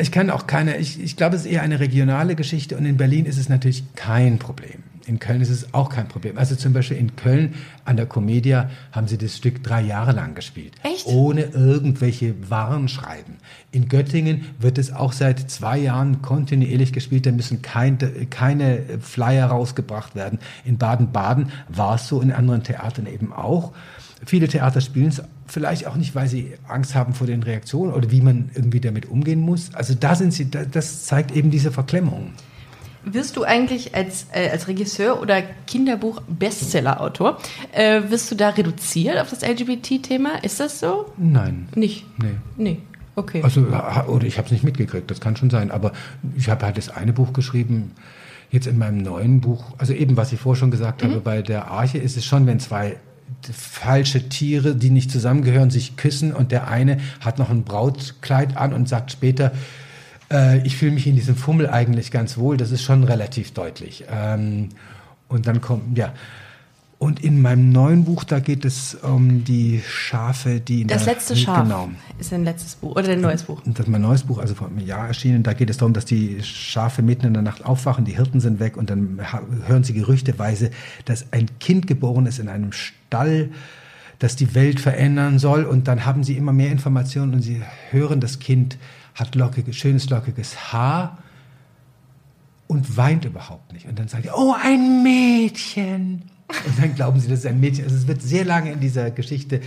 [0.00, 2.96] Ich kann auch keine, ich, ich glaube, es ist eher eine regionale Geschichte und in
[2.96, 4.82] Berlin ist es natürlich kein Problem.
[5.06, 6.36] In Köln ist es auch kein Problem.
[6.36, 7.54] Also zum Beispiel in Köln
[7.84, 10.72] an der Comedia haben sie das Stück drei Jahre lang gespielt.
[10.82, 11.06] Echt?
[11.06, 13.36] Ohne irgendwelche Warnschreiben.
[13.70, 17.24] In Göttingen wird es auch seit zwei Jahren kontinuierlich gespielt.
[17.26, 17.98] Da müssen kein,
[18.30, 20.40] keine Flyer rausgebracht werden.
[20.64, 23.72] In Baden-Baden war es so, in anderen Theatern eben auch.
[24.24, 28.10] Viele Theater spielen es vielleicht auch nicht, weil sie Angst haben vor den Reaktionen oder
[28.10, 29.72] wie man irgendwie damit umgehen muss.
[29.74, 32.32] Also da sind sie, da- das zeigt eben diese Verklemmung.
[33.08, 37.38] Wirst du eigentlich als, äh, als Regisseur oder Kinderbuch-Bestseller-Autor,
[37.72, 40.42] äh, wirst du da reduziert auf das LGBT-Thema?
[40.42, 41.12] Ist das so?
[41.16, 41.68] Nein.
[41.74, 42.04] Nicht?
[42.20, 42.34] Nee.
[42.56, 42.80] Nee.
[43.14, 43.42] Okay.
[43.42, 45.70] Also, ha- oder ich habe es nicht mitgekriegt, das kann schon sein.
[45.70, 45.92] Aber
[46.36, 47.92] ich habe halt das eine Buch geschrieben,
[48.50, 51.70] jetzt in meinem neuen Buch, also eben, was ich vorher schon gesagt habe, bei der
[51.70, 52.96] Arche ist es schon, wenn zwei
[53.52, 58.72] falsche Tiere, die nicht zusammengehören, sich küssen und der eine hat noch ein Brautkleid an
[58.72, 59.52] und sagt später,
[60.30, 64.04] äh, ich fühle mich in diesem Fummel eigentlich ganz wohl, das ist schon relativ deutlich.
[64.10, 64.70] Ähm,
[65.28, 66.12] und dann kommt, ja.
[66.98, 71.12] Und in meinem neuen Buch, da geht es um die Schafe, die in das der...
[71.12, 71.90] letzte Schaf Genau.
[72.18, 73.60] ist ein letztes Buch oder ein neues Buch.
[73.66, 75.42] Das ist mein neues Buch, also vor einem Jahr erschienen.
[75.42, 78.60] Da geht es darum, dass die Schafe mitten in der Nacht aufwachen, die Hirten sind
[78.60, 79.20] weg und dann
[79.66, 80.70] hören sie gerüchteweise,
[81.04, 83.50] dass ein Kind geboren ist in einem Stall,
[84.18, 85.64] das die Welt verändern soll.
[85.64, 87.60] Und dann haben sie immer mehr Informationen und sie
[87.90, 88.78] hören, das Kind
[89.16, 91.18] hat lockiges, schönes lockiges Haar
[92.68, 93.86] und weint überhaupt nicht.
[93.86, 96.22] Und dann sagen die, oh, ein Mädchen.
[96.48, 97.84] Und dann glauben sie, das ist ein Mädchen.
[97.84, 99.66] Also es wird sehr lange in dieser Geschichte Wegen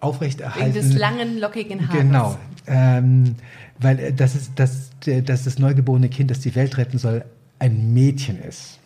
[0.00, 0.72] aufrechterhalten.
[0.74, 2.00] des langen, lockigen Haares.
[2.02, 2.38] Genau,
[2.68, 3.34] ähm,
[3.80, 7.24] weil äh, das ist das, der- dass das neugeborene Kind, das die Welt retten soll,
[7.58, 8.78] ein Mädchen ist.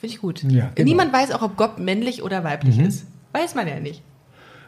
[0.00, 0.42] Finde ich gut.
[0.42, 0.68] Ja, genau.
[0.76, 0.84] Mhm.
[0.84, 3.06] Niemand weiß auch, ob Gott männlich oder weiblich ist.
[3.32, 4.02] Weiß man ja nicht.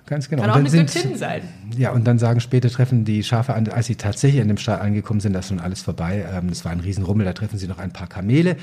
[0.07, 0.43] Ganz genau.
[0.43, 1.43] Kann auch Und eine dann sind- Göttin sein.
[1.77, 4.81] Ja, und dann sagen später treffen die Schafe an, als sie tatsächlich an dem Stall
[4.81, 6.25] angekommen sind, da ist schon alles vorbei.
[6.33, 8.57] Ähm, das war ein Riesenrummel, da treffen sie noch ein paar Kamele,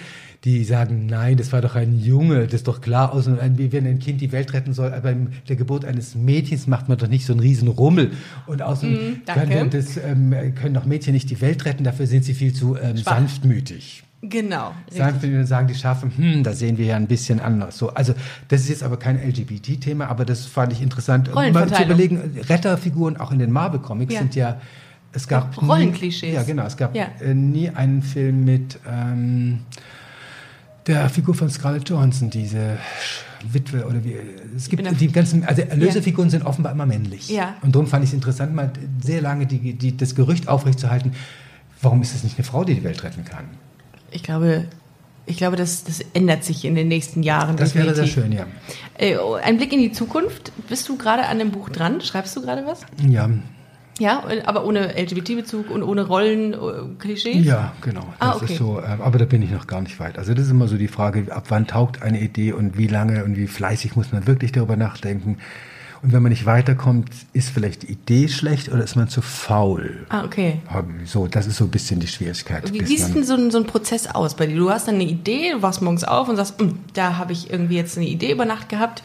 [0.44, 3.88] die sagen, nein, das war doch ein Junge, das ist doch klar aus, ein, wenn
[3.88, 5.16] ein Kind die Welt retten soll, aber bei
[5.48, 8.12] der Geburt eines Mädchens macht man doch nicht so einen Riesenrummel.
[8.46, 9.48] Und außerdem danke.
[9.48, 12.76] können, das, ähm, können doch Mädchen nicht die Welt retten, dafür sind sie viel zu
[12.78, 14.04] ähm, sanftmütig.
[14.22, 14.74] Genau.
[14.92, 17.78] Sagen, sagen die Schafe, hm, da sehen wir ja ein bisschen anders.
[17.78, 18.14] So, also
[18.48, 21.34] das ist jetzt aber kein LGBT-Thema, aber das fand ich interessant.
[21.34, 24.20] Mal zu überlegen, Retterfiguren auch in den Marvel-Comics Ja.
[24.22, 24.60] sind ja,
[25.14, 26.30] es gab Rollenklischees.
[26.32, 27.08] Nie, ja, genau, es gab Ja.
[27.22, 29.60] äh, nie einen Film mit ähm,
[30.88, 32.78] der Figur von Scarlett Johansson, diese
[33.52, 34.16] Witwe oder wie.
[34.56, 37.30] Es gibt die ganzen, also Erlösefiguren sind offenbar immer männlich.
[37.30, 37.56] Ja.
[37.62, 38.72] Und darum fand ich es interessant, mal
[39.04, 41.12] sehr lange die, die, das Gerücht aufrechtzuerhalten.
[41.84, 43.46] Warum ist es nicht eine Frau, die die Welt retten kann?
[44.12, 44.66] Ich glaube,
[45.26, 47.58] ich glaube, das, das ändert sich in den nächsten Jahren.
[47.58, 48.24] Das wäre sehr definitiv.
[48.24, 48.46] schön, ja.
[48.98, 50.54] Äh, oh, ein Blick in die Zukunft.
[50.70, 52.02] Bist du gerade an dem Buch dran?
[52.02, 52.82] Schreibst du gerade was?
[53.06, 53.30] Ja,
[54.00, 57.46] Ja, aber ohne LGBT-Bezug und ohne Rollen-Klischees?
[57.46, 58.08] Ja, genau.
[58.20, 58.54] Ah, Das okay.
[58.54, 60.18] ist so, aber da bin ich noch gar nicht weit.
[60.18, 63.26] Also das ist immer so die Frage, ab wann taugt eine Idee und wie lange
[63.26, 65.40] und wie fleißig muss man wirklich darüber nachdenken.
[66.02, 70.06] Und wenn man nicht weiterkommt, ist vielleicht die Idee schlecht oder ist man zu faul?
[70.10, 70.62] Ah, okay.
[71.06, 72.72] So, das ist so ein bisschen die Schwierigkeit.
[72.72, 74.56] Wie sieht denn so ein, so ein Prozess aus bei dir?
[74.58, 77.50] Du hast dann eine Idee, du wachst morgens auf und sagst, "Hm, da habe ich
[77.50, 79.04] irgendwie jetzt eine Idee über Nacht gehabt.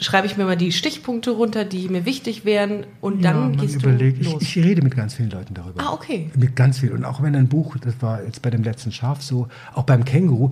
[0.00, 3.76] Schreibe ich mir mal die Stichpunkte runter, die mir wichtig wären und dann ja, gehst
[3.76, 4.42] überlegt, du los.
[4.42, 5.80] Ich, ich rede mit ganz vielen Leuten darüber.
[5.82, 6.30] Ah, okay.
[6.34, 6.94] Mit ganz vielen.
[6.94, 10.04] Und auch wenn ein Buch, das war jetzt bei dem letzten Schaf so, auch beim
[10.04, 10.50] Känguru,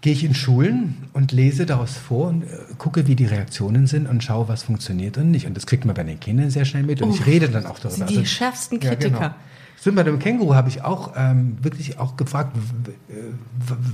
[0.00, 2.46] gehe ich in Schulen und lese daraus vor und äh,
[2.78, 5.46] gucke, wie die Reaktionen sind und schaue, was funktioniert und nicht.
[5.46, 7.78] Und das kriegt man bei den Kindern sehr schnell mit und ich rede dann auch
[7.78, 8.06] darüber.
[8.06, 9.08] sind die schärfsten Kritiker.
[9.08, 9.34] Ja, genau.
[9.80, 12.56] Stimmt, bei dem Känguru habe ich auch ähm, wirklich auch gefragt,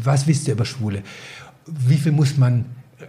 [0.02, 1.02] was wisst ihr über Schwule?
[1.66, 2.64] Wie viel muss man,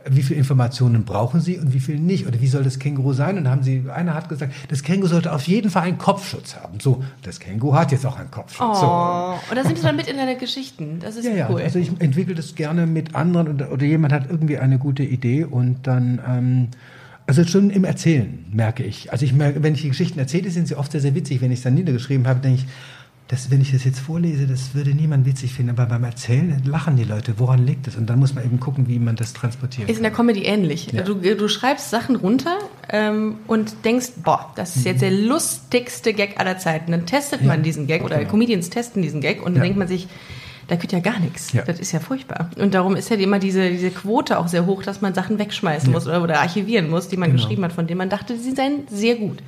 [0.09, 2.27] wie viel Informationen brauchen Sie und wie viel nicht?
[2.27, 3.37] Oder wie soll das Känguru sein?
[3.37, 6.55] Und dann haben sie, einer hat gesagt, das Känguru sollte auf jeden Fall einen Kopfschutz
[6.55, 6.79] haben.
[6.79, 8.79] So, das Känguru hat jetzt auch einen Kopfschutz.
[8.79, 8.85] So.
[8.85, 10.99] Oh, und da sind wir dann mit in deine Geschichten.
[10.99, 11.61] Das ist Ja, ja, cool.
[11.61, 15.43] also ich entwickle das gerne mit anderen oder, oder jemand hat irgendwie eine gute Idee
[15.45, 16.67] und dann ähm,
[17.27, 19.11] Also schon im Erzählen merke ich.
[19.11, 21.41] Also ich merke, wenn ich die Geschichten erzähle, sind sie oft sehr, sehr witzig.
[21.41, 22.67] Wenn ich es dann niedergeschrieben habe, denke ich,
[23.27, 25.71] das, wenn ich das jetzt vorlese, das würde niemand witzig finden.
[25.71, 27.33] Aber beim Erzählen lachen die Leute.
[27.39, 27.95] Woran liegt es?
[27.95, 29.89] Und dann muss man eben gucken, wie man das transportiert.
[29.89, 30.91] Ist in der Comedy ähnlich.
[30.91, 31.01] Ja.
[31.01, 32.55] Du, du schreibst Sachen runter
[32.89, 36.91] ähm, und denkst, boah, das ist jetzt der lustigste Gag aller Zeiten.
[36.91, 38.29] Dann testet man diesen Gag oder Genau.
[38.29, 39.61] Comedians testen diesen Gag und dann Ja.
[39.63, 40.07] denkt man sich,
[40.67, 41.51] da geht ja gar nichts.
[41.53, 41.63] Ja.
[41.63, 42.49] Das ist ja furchtbar.
[42.57, 45.91] Und darum ist ja immer diese, diese Quote auch sehr hoch, dass man Sachen wegschmeißen
[45.91, 47.41] muss oder, oder archivieren muss, die man Genau.
[47.41, 49.39] geschrieben hat, von denen man dachte, sie seien sehr gut.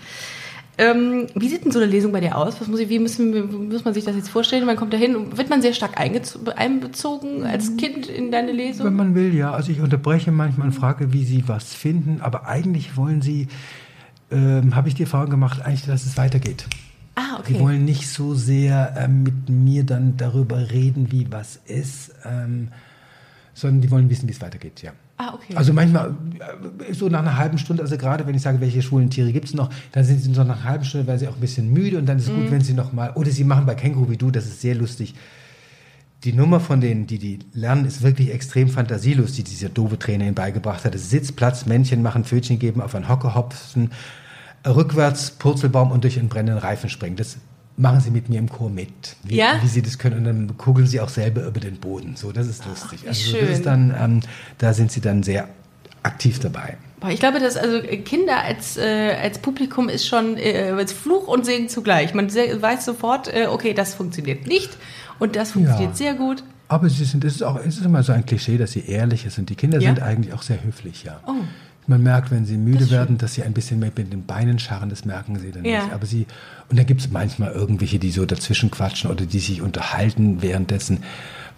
[0.80, 2.62] Ähm, wie sieht denn so eine Lesung bei dir aus?
[2.62, 4.66] Was muss, ich, wie müssen, wie muss man sich das jetzt vorstellen?
[4.66, 8.96] Man kommt da hin, wird man sehr stark einbezogen als Kind in deine Wenn Lesung?
[8.96, 9.52] man will, ja.
[9.52, 12.22] Also ich unterbreche manchmal und frage, wie sie was finden.
[12.22, 13.48] Aber eigentlich wollen sie,
[14.30, 16.68] ähm, habe ich die Erfahrung gemacht, eigentlich, dass es weitergeht.
[17.16, 17.54] Ah, okay.
[17.54, 22.68] Die wollen nicht so sehr ähm, mit mir dann darüber reden, wie was ist, ähm,
[23.56, 24.92] sondern die wollen wissen, wie es weitergeht, ja.
[25.20, 25.56] Ah, okay.
[25.56, 26.14] Also manchmal,
[26.88, 29.46] äh, so nach einer halben Stunde, also gerade wenn ich sage, welche schwulen Tiere gibt
[29.46, 31.74] es noch, dann sind sie so nach einer halben Stunde, werden sie auch ein bisschen
[31.74, 32.36] müde und dann ist es Mhm.
[32.36, 34.76] gut, wenn sie noch mal, oder sie machen bei Känguru wie du, das ist sehr
[34.76, 35.16] lustig.
[36.24, 40.26] Die Nummer von denen, die die lernen, ist wirklich extrem fantasielos, die dieser doofe Trainer
[40.26, 40.94] ihnen beigebracht hat.
[40.96, 43.92] Es ist Sitzplatz, Männchen machen, Pfötchen geben, auf einen Hocker hopfen,
[44.66, 47.16] rückwärts, Purzelbaum und durch einen brennenden Reifen springen.
[47.16, 47.38] Das
[47.78, 48.90] machen sie mit mir im Chor mit,
[49.24, 49.60] wie, Ja?
[49.62, 50.18] wie sie das können.
[50.18, 52.16] Und dann kugeln sie auch selber über den Boden.
[52.16, 53.04] So, das ist lustig.
[53.04, 53.48] wie also das schön.
[53.50, 54.20] ist dann, ähm,
[54.58, 55.48] da sind sie dann sehr
[56.04, 56.78] aktiv dabei.
[57.10, 61.46] Ich glaube, dass also Kinder als, äh, als Publikum ist schon äh, als Fluch und
[61.46, 62.16] Segen zugleich.
[62.16, 64.70] Man weiß sofort, äh, okay, das funktioniert nicht
[65.20, 65.96] und das funktioniert Ja.
[65.96, 66.44] sehr gut.
[66.70, 69.26] Aber sie sind, es ist auch, es ist immer so ein Klischee, dass sie ehrlich
[69.30, 69.50] sind.
[69.52, 69.90] Die Kinder Ja?
[69.90, 71.20] sind eigentlich auch sehr höflich, ja.
[71.28, 71.34] Oh.
[71.90, 74.60] Man merkt, wenn sie müde Das werden, dass sie ein bisschen mehr mit den Beinen
[74.60, 75.84] scharren, das merken sie dann Ja.
[75.84, 75.94] nicht.
[75.94, 76.26] Aber sie,
[76.70, 81.04] und dann gibt es manchmal irgendwelche, die so dazwischen quatschen oder die sich unterhalten währenddessen,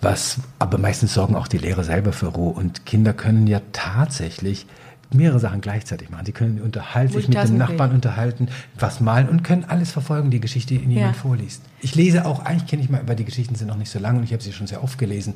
[0.02, 2.54] was, aber meistens sorgen auch die Lehrer selber für Ruhe.
[2.54, 4.68] Und Kinder können ja tatsächlich
[5.12, 6.28] mehrere Sachen gleichzeitig machen.
[6.28, 7.58] Sie können unterhalten, sich mit dem.
[7.58, 11.22] Nachbarn unterhalten, was malen und können alles verfolgen, die Geschichte, die ihnen jemand Ja.
[11.24, 11.64] vorliest.
[11.82, 14.18] Ich lese auch, eigentlich kenne ich mal, weil die Geschichten sind noch nicht so lang
[14.18, 15.34] und ich habe sie schon sehr oft gelesen.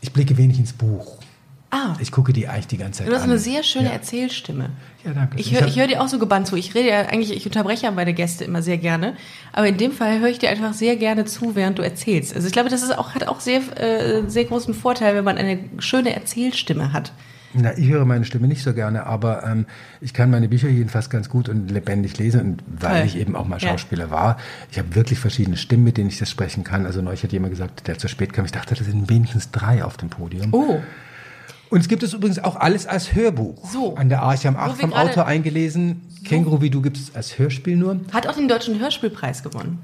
[0.00, 1.18] Ich blicke wenig ins Buch.
[1.76, 3.30] Ah, Ich gucke die eigentlich die ganze Zeit du hast an.
[3.30, 3.92] eine sehr schöne ja.
[3.92, 4.70] Erzählstimme.
[5.04, 5.40] Ja, danke.
[5.40, 6.54] Ich höre hör dir auch so gebannt zu.
[6.56, 9.14] Ich rede ja eigentlich, ich unterbreche ja meine Gäste immer sehr gerne.
[9.52, 12.34] Aber in dem Fall höre ich dir einfach sehr gerne zu, während du erzählst.
[12.34, 15.36] Also ich glaube, das ist auch, hat auch sehr, äh, sehr großen Vorteil, wenn man
[15.36, 17.12] eine schöne Erzählstimme hat.
[17.56, 19.66] Na, ich höre meine Stimme nicht so gerne, aber ähm,
[20.00, 22.40] ich kann meine Bücher jedenfalls ganz gut und lebendig lesen.
[22.40, 23.06] Und weil Toll.
[23.06, 23.68] ich eben auch mal Ja.
[23.70, 24.38] Schauspieler war,
[24.72, 26.84] ich habe wirklich verschiedene Stimmen, mit denen ich das sprechen kann.
[26.86, 28.44] Also neulich hat jemand gesagt, der zu spät kam.
[28.44, 30.48] Ich dachte, das sind wenigstens drei auf dem Podium.
[30.52, 30.80] Oh,
[31.70, 33.68] Und es gibt es übrigens auch alles als Hörbuch.
[33.70, 33.96] So.
[33.96, 36.02] An der Arche am 8 wir vom Autor eingelesen.
[36.24, 38.00] Känguru wie du gibt es als Hörspiel nur.
[38.12, 39.78] hat auch den Deutschen Hörspielpreis gewonnen.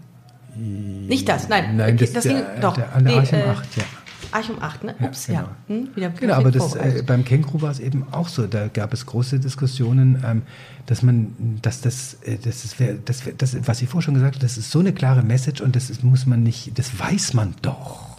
[0.56, 1.76] Nicht das, nein.
[1.76, 2.74] Nein, das, ging, der, doch.
[2.74, 3.84] Der, an der Nee, Arche am äh, 8, ja.
[4.32, 4.94] Archum 8, ne?
[5.00, 5.40] Ups, ja.
[5.40, 5.80] genau.
[5.80, 8.46] Hm, wieder Genau, aber das, äh, beim Känguru war es eben auch so.
[8.46, 10.42] Da gab es große Diskussionen, ähm,
[10.86, 14.42] dass man, dass das, äh, das ist, das, das, was ich vorher schon gesagt habe,
[14.42, 17.54] das ist so eine klare Message und das ist, muss man nicht, das weiß man
[17.62, 18.09] doch.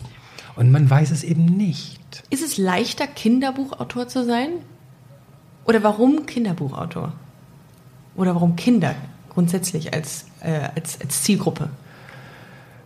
[0.61, 2.21] Und man weiß es eben nicht.
[2.29, 4.49] Ist es leichter, Kinderbuchautor zu sein?
[5.65, 7.13] Oder warum Kinderbuchautor?
[8.15, 8.93] Oder warum Kinder
[9.29, 11.71] grundsätzlich als, äh, als, als Zielgruppe?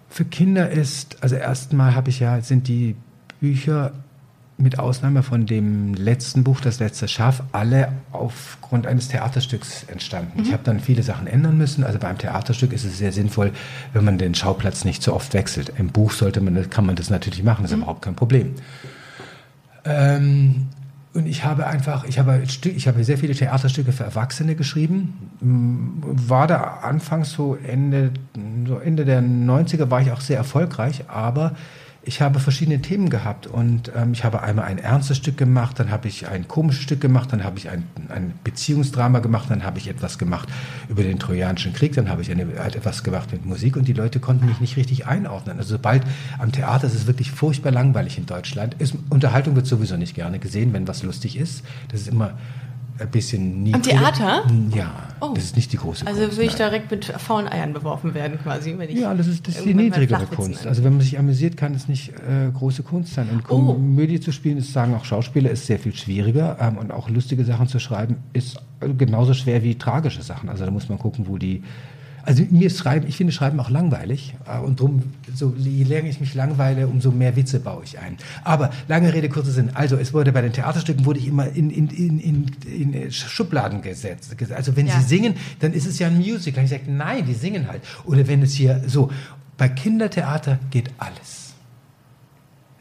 [0.09, 2.95] Für Kinder ist, also erstmal habe ich ja, sind die
[3.41, 3.91] Bücher
[4.57, 10.41] mit Ausnahme von dem letzten Buch, das letzte Schaf, alle aufgrund eines Theaterstücks entstanden.
[10.43, 11.83] Ich habe dann viele Sachen ändern müssen.
[11.83, 13.51] Also beim Theaterstück ist es sehr sinnvoll,
[13.91, 15.73] wenn man den Schauplatz nicht so oft wechselt.
[15.77, 18.55] Im Buch sollte man, kann man das natürlich machen, das ist überhaupt kein Problem.
[19.83, 20.67] Ähm,
[21.13, 25.31] und ich habe einfach, ich habe, ich habe sehr viele Theaterstücke für Erwachsene geschrieben.
[25.41, 28.11] M, War da anfangs so Ende,
[28.67, 31.55] so Ende der 90er war ich auch sehr erfolgreich, aber
[32.05, 35.89] ich habe verschiedene Themen gehabt und ähm, ich habe einmal ein ernstes Stück gemacht, dann
[35.89, 39.79] habe ich ein komisches Stück gemacht, dann habe ich ein, ein Beziehungsdrama gemacht, dann habe
[39.79, 40.47] ich etwas gemacht
[40.87, 43.93] über den Trojanischen Krieg, dann habe ich eine, halt etwas gemacht mit Musik und die
[43.93, 45.57] Leute konnten mich nicht richtig einordnen.
[45.57, 46.03] Also sobald
[46.37, 48.75] am Theater ist es wirklich furchtbar langweilig in Deutschland.
[48.75, 51.63] Ist, Unterhaltung wird sowieso nicht gerne gesehen, wenn was lustig ist.
[51.89, 52.35] Das ist immer
[52.99, 53.81] ein bisschen niedriger.
[54.13, 54.43] Theater?
[54.73, 54.91] Ja,
[55.21, 55.31] Oh.
[55.33, 56.37] das ist nicht die große Also Kunst.
[56.37, 58.99] würde ich direkt mit faulen Eiern beworfen werden, quasi, wenn ich.
[58.99, 60.63] Ja, das ist, das ist die niedrigere Kunst.
[60.63, 63.29] an- Also wenn man sich amüsiert, kann es nicht äh, große Kunst sein.
[63.31, 63.73] Und Oh.
[63.73, 66.57] Komödie zu spielen, ist sagen auch Schauspieler, ist sehr viel schwieriger.
[66.59, 68.59] Ähm, und auch lustige Sachen zu schreiben, ist
[68.97, 70.49] genauso schwer wie tragische Sachen.
[70.49, 71.63] Also da muss man gucken, wo die...
[72.25, 74.33] Also mir Schreiben, ich finde Schreiben auch langweilig.
[74.47, 75.03] Äh, und drum,
[75.33, 78.17] so, je länger ich mich langweile, umso mehr Witze baue ich ein.
[78.43, 79.69] Aber lange Rede, kurzer Sinn.
[79.73, 83.81] Also es wurde bei den Theaterstücken wurde ich immer in, in, in, in, in Schubladen
[83.81, 84.35] gesetzt.
[84.55, 84.99] Also wenn Ja.
[84.99, 86.63] sie singen, dann ist es ja ein Musical.
[86.63, 87.81] Ich sage, nein, die singen halt.
[88.05, 89.11] Oder wenn es hier so,
[89.57, 91.44] bei Kindertheater geht alles.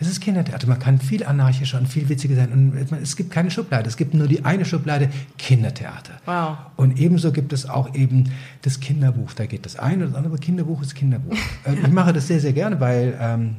[0.00, 0.66] Es ist Kindertheater.
[0.66, 2.52] Man kann viel anarchischer und viel witziger sein.
[2.52, 3.88] Und es gibt keine Schublade.
[3.88, 6.14] Es gibt nur die eine Schublade Kindertheater.
[6.26, 6.58] Wow.
[6.76, 8.30] Und ebenso gibt es auch eben
[8.62, 9.32] das Kinderbuch.
[9.34, 11.36] Da geht das eine oder das andere, aber Kinderbuch ist Kinderbuch.
[11.64, 13.56] Äh, ich mache das sehr, sehr gerne, weil ähm,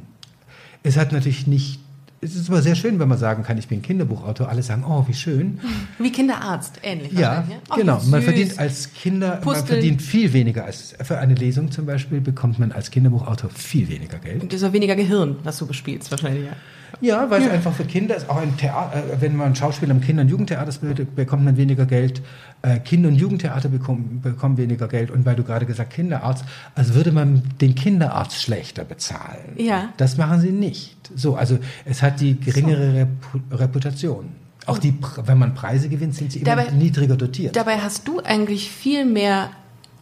[0.82, 1.80] es hat natürlich nicht.
[2.26, 4.48] Es ist aber sehr schön, wenn man sagen kann, ich bin Kinderbuchautor.
[4.48, 5.60] Alle sagen, oh, wie schön.
[5.98, 7.12] Wie Kinderarzt, ähnlich.
[7.12, 8.00] Ja, Oh, genau.
[8.06, 9.66] Man verdient als Kinder, man Pusteln.
[9.66, 14.18] verdient viel weniger als für eine Lesung zum Beispiel bekommt man als Kinderbuchautor viel weniger
[14.18, 14.42] Geld.
[14.42, 16.52] Und das ist auch weniger Gehirn, was du bespielst, wahrscheinlich, ja.
[17.00, 18.28] Ja, weil es einfach für Kinder ist.
[18.30, 21.84] Auch ein Theater, äh, wenn man Schauspieler im Kinder- und Jugendtheater spielt, bekommt man weniger
[21.86, 22.22] Geld.
[22.62, 25.10] Äh, Kinder- und Jugendtheater bekommen, bekommen weniger Geld.
[25.10, 29.54] Und weil du gerade gesagt Kinderarzt, als würde man den Kinderarzt schlechter bezahlen.
[29.56, 29.90] Ja.
[29.98, 30.96] Das machen sie nicht.
[31.14, 34.30] So, also es hat die geringere Repu Reputation.
[34.64, 37.54] Auch die, wenn man Preise gewinnt, sind sie immer Dabei- niedriger dotiert.
[37.54, 39.50] Dabei hast du eigentlich viel mehr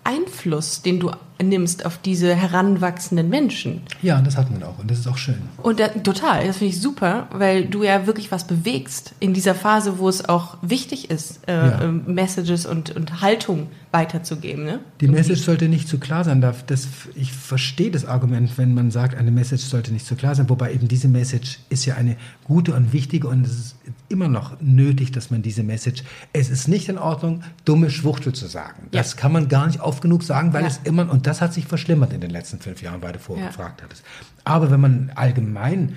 [0.05, 1.11] Einfluss, den du
[1.43, 3.83] nimmst auf diese heranwachsenden Menschen.
[4.03, 4.79] ja, das hat man auch.
[4.79, 5.37] Und das ist auch schön.
[5.63, 9.55] Und da, total, das finde ich super, weil du ja wirklich was bewegst in dieser
[9.55, 11.83] Phase, wo es auch wichtig ist, äh, Ja.
[11.83, 14.65] ähm, Messages und, und Haltung weiterzugeben.
[14.65, 14.81] Ne?
[15.01, 16.41] Die Message sollte nicht zu klar sein.
[16.41, 20.49] Das, ich verstehe das Argument, wenn man sagt, eine Message sollte nicht zu klar sein.
[20.51, 23.77] Wobei eben diese Message ist ja eine gute und wichtige und es ist
[24.09, 28.47] immer noch nötig, dass man diese Message, es ist nicht in Ordnung, dumme Schwuchtel zu
[28.49, 28.89] sagen.
[28.91, 29.21] Das Ja.
[29.21, 30.69] kann man gar nicht oft genug sagen, weil Ja.
[30.69, 33.45] es immer, und das hat sich verschlimmert in den letzten fünf Jahren, weil du vorher
[33.47, 33.51] Ja.
[33.51, 34.05] gefragt hattest.
[34.45, 35.95] Aber wenn man allgemein,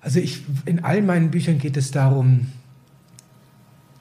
[0.00, 2.48] also ich, in all meinen Büchern geht es darum,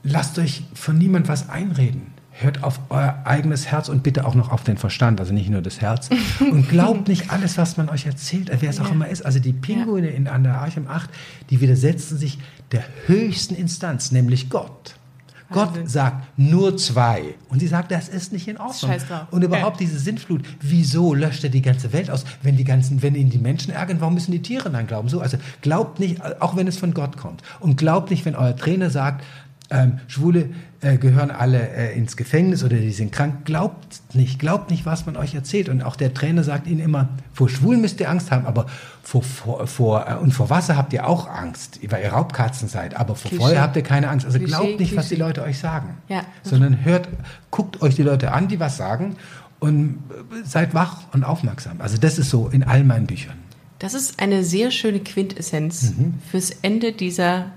[0.03, 2.07] lasst euch von niemand was einreden.
[2.35, 5.61] Hört auf euer eigenes Herz und bitte auch noch auf den Verstand, also nicht nur
[5.61, 6.09] das Herz.
[6.39, 9.23] Und glaubt nicht alles, was man euch erzählt, wer es auch immer ist.
[9.23, 11.11] Also die Pinguine in, an der Archem 8,
[11.51, 12.39] die widersetzen sich
[12.71, 14.95] der höchsten Instanz, nämlich Gott.
[15.53, 17.35] Gott sagt nur zwei.
[17.49, 18.91] Und sie sagt, das ist nicht in Ordnung.
[19.31, 22.25] Und überhaupt diese Sintflut, wieso löscht er die ganze Welt aus?
[22.41, 25.09] Wenn die ganzen, wenn ihn die Menschen ärgern, warum müssen die Tiere dann glauben?
[25.09, 27.41] So, also glaubt nicht, auch wenn es von Gott kommt.
[27.59, 29.23] Und glaubt nicht, wenn euer Trainer sagt,
[29.69, 30.49] ähm, Schwule
[30.83, 33.45] äh, gehören alle äh, ins Gefängnis oder die sind krank.
[33.45, 35.69] Glaubt nicht, glaubt nicht, was man euch erzählt.
[35.69, 38.67] Und auch der Trainer sagt ihnen immer, vor Schwulen müsst ihr Angst haben, aber
[39.01, 42.95] vor, vor, vor äh, und vor Wasser habt ihr auch Angst, weil ihr Raubkatzen seid.
[42.95, 43.43] Aber vor Klischee.
[43.45, 44.25] Feuer habt ihr keine Angst.
[44.25, 45.27] Also Klischee, glaubt nicht, was die Klischee.
[45.27, 46.21] Leute euch sagen, Ja.
[46.43, 47.07] sondern hört,
[47.51, 49.15] guckt euch die Leute an, die was sagen
[49.59, 51.81] und äh, seid wach und aufmerksam.
[51.81, 53.35] Also das ist so in all meinen Büchern.
[53.79, 56.13] Das ist eine sehr schöne Quintessenz Mhm.
[56.31, 57.47] fürs Ende dieser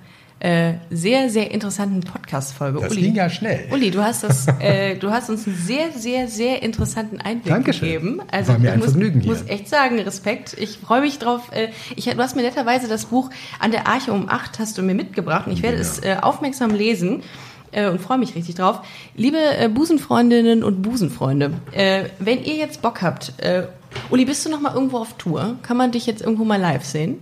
[0.47, 2.81] äh, sehr, sehr interessanten Podcast-Folge.
[2.81, 3.65] Das Uli, ging ja schnell.
[3.73, 7.89] Uli, du hast, das, äh, du hast uns einen sehr, sehr, sehr interessanten Einblick Dankeschön.
[7.89, 8.23] gegeben.
[8.31, 9.33] Also War mir ich ein muss, Vergnügen hier.
[9.33, 10.55] muss echt sagen, Respekt.
[10.59, 11.51] Ich freue mich drauf.
[11.53, 14.83] Äh, ich, du hast mir netterweise das Buch An der Arche um 8 hast du
[14.83, 15.83] mir mitgebracht und ich werde Ja.
[15.83, 17.23] es äh, aufmerksam lesen.
[17.73, 18.81] äh, Und freue mich richtig drauf.
[19.17, 19.39] Liebe
[19.75, 21.53] Busenfreundinnen und Busenfreunde,
[22.19, 23.33] wenn ihr jetzt Bock habt,
[24.11, 25.57] Uli, bist du noch mal irgendwo auf Tour?
[25.63, 27.19] Kann man dich jetzt irgendwo mal live sehen?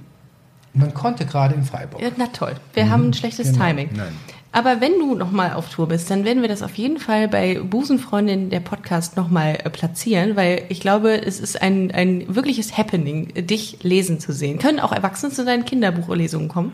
[0.74, 2.02] Man konnte gerade in Freiburg.
[2.02, 2.54] Ja, na toll.
[2.74, 3.64] Wir haben ein schlechtes Genau.
[3.64, 3.90] Timing.
[3.96, 4.12] Nein.
[4.50, 7.58] Aber wenn du nochmal auf Tour bist, dann werden wir das auf jeden Fall bei
[7.58, 13.32] Busenfreundin der Podcast nochmal äh, platzieren, weil ich glaube, es ist ein, ein wirkliches Happening,
[13.46, 14.58] dich lesen zu sehen.
[14.60, 16.72] Können auch Erwachsene zu deinen Kinderbuchlesungen kommen?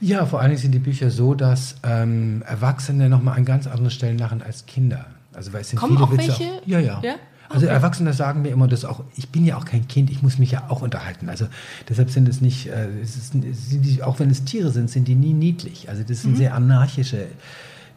[0.00, 3.90] Ja, vor allen Dingen sind die Bücher so, dass ähm, Erwachsene nochmal an ganz anderen
[3.90, 5.06] Stellen lachen als Kinder.
[5.32, 6.28] Also weil es sind Kommen viele auch Witze.
[6.40, 6.50] welche?
[6.66, 7.00] ja, ja.
[7.02, 7.14] Ja?
[7.52, 7.74] Also Okay.
[7.74, 10.50] Erwachsene sagen mir immer, dass auch ich bin ja auch kein Kind, ich muss mich
[10.52, 11.28] ja auch unterhalten.
[11.28, 11.46] Also
[11.88, 13.44] deshalb sind es nicht, äh, es ist, sind
[13.82, 15.88] die, auch wenn es Tiere sind, sind die nie niedlich.
[15.88, 16.28] Also das Mhm.
[16.28, 17.26] sind sehr anarchische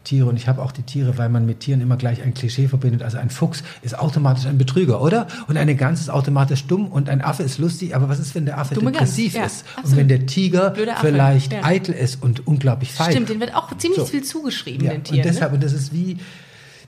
[0.03, 2.67] Tiere und ich habe auch die Tiere, weil man mit Tieren immer gleich ein Klischee
[2.67, 3.01] verbindet.
[3.01, 5.25] Also ein Fuchs ist automatisch ein Betrüger, oder?
[5.47, 7.95] Und eine Gans ist automatisch dumm und ein Affe ist lustig.
[7.95, 9.63] Aber was ist, wenn der Affe Dumme Gans, depressiv ja, ist?
[9.63, 9.97] Und absolut.
[9.97, 11.63] wenn der Tiger vielleicht ja.
[11.63, 13.13] eitel ist und unglaublich feig?
[13.13, 14.05] Stimmt, denen wird auch ziemlich So.
[14.05, 15.23] viel zugeschrieben, Ja, den und Tieren.
[15.27, 15.55] deshalb, ne?
[15.55, 16.17] und das ist wie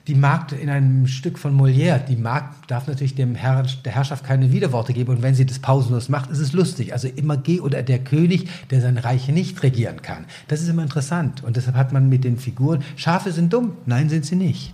[0.08, 1.98] die Magd in einem Stück von Molière.
[1.98, 5.58] Die Magd darf natürlich dem Herr, der Herrschaft keine Widerworte geben und wenn sie das
[5.58, 6.94] pausenlos macht, ist es lustig.
[6.94, 10.24] Also immer geh oder der König, der sein Reich nicht regieren kann.
[10.48, 14.08] Das ist immer interessant und deshalb hat man mit den Figuren, Schafe sind dumm, nein,
[14.08, 14.72] sind sie nicht.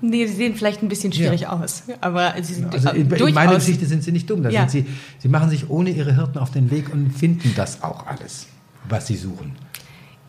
[0.00, 1.50] Nee, sie sehen vielleicht ein bisschen schwierig Ja.
[1.52, 3.32] aus, aber sie sind Also in, in durchaus...
[3.34, 4.60] meiner Geschichte sind sie nicht dumm, da Ja.
[4.68, 4.86] sind sie,
[5.18, 8.46] sie machen sich ohne ihre Hirten auf den Weg und finden das auch alles,
[8.88, 9.52] was sie suchen.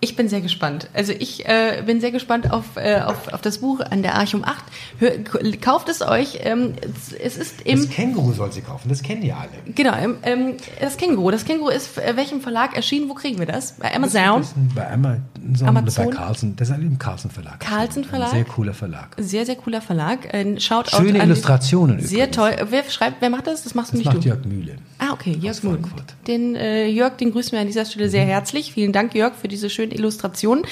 [0.05, 0.87] Ich bin sehr gespannt.
[0.93, 4.43] Also ich äh, bin sehr gespannt auf, äh, auf, auf das Buch an der Archum
[4.43, 4.63] 8.
[4.99, 5.11] Hör,
[5.59, 6.41] kauft es euch.
[6.43, 6.73] Ähm,
[7.19, 7.79] es, ist im...
[7.79, 9.49] Das Känguru soll sie kaufen, das kennen die alle.
[9.73, 11.31] Genau, ähm, ähm, das Känguru.
[11.31, 13.09] Das Känguru ist äh, welchem Verlag erschienen?
[13.09, 13.77] Wo kriegen wir das?
[13.79, 14.41] Bei Amazon?
[14.41, 16.05] Das ist bei Amazon, Amazon?
[16.05, 16.55] bei Carlson.
[16.55, 17.59] Das ist im Carlson Verlag.
[17.59, 18.27] Carlson Verlag?
[18.27, 19.07] Ein sehr cooler Verlag.
[19.17, 20.31] Sehr, sehr cooler Verlag.
[20.35, 22.35] Ein Shoutout Schöne Illustrationen Sehr übrigens.
[22.35, 22.67] toll.
[22.69, 23.63] Wer schreibt, wer macht das?
[23.63, 24.29] Das machst du Das nicht macht du.
[24.29, 24.75] Jörg Mühle.
[24.99, 25.57] Ah, okay, Jörg.
[25.57, 26.13] Frankfurt.
[26.27, 28.71] Den äh, Jörg, den grüßen wir an dieser Stelle sehr herzlich.
[28.71, 30.65] Vielen Dank, Jörg, für diese schönen Illustrationen.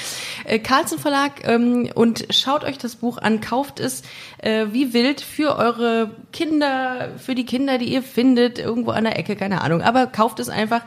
[0.45, 4.03] Äh, Carlsen Verlag ähm, und schaut euch das Buch an, kauft es
[4.37, 9.17] äh, wie wild für eure Kinder, für die Kinder, die ihr findet, irgendwo an der
[9.17, 9.81] Ecke, keine Ahnung.
[9.81, 10.81] Aber kauft es einfach.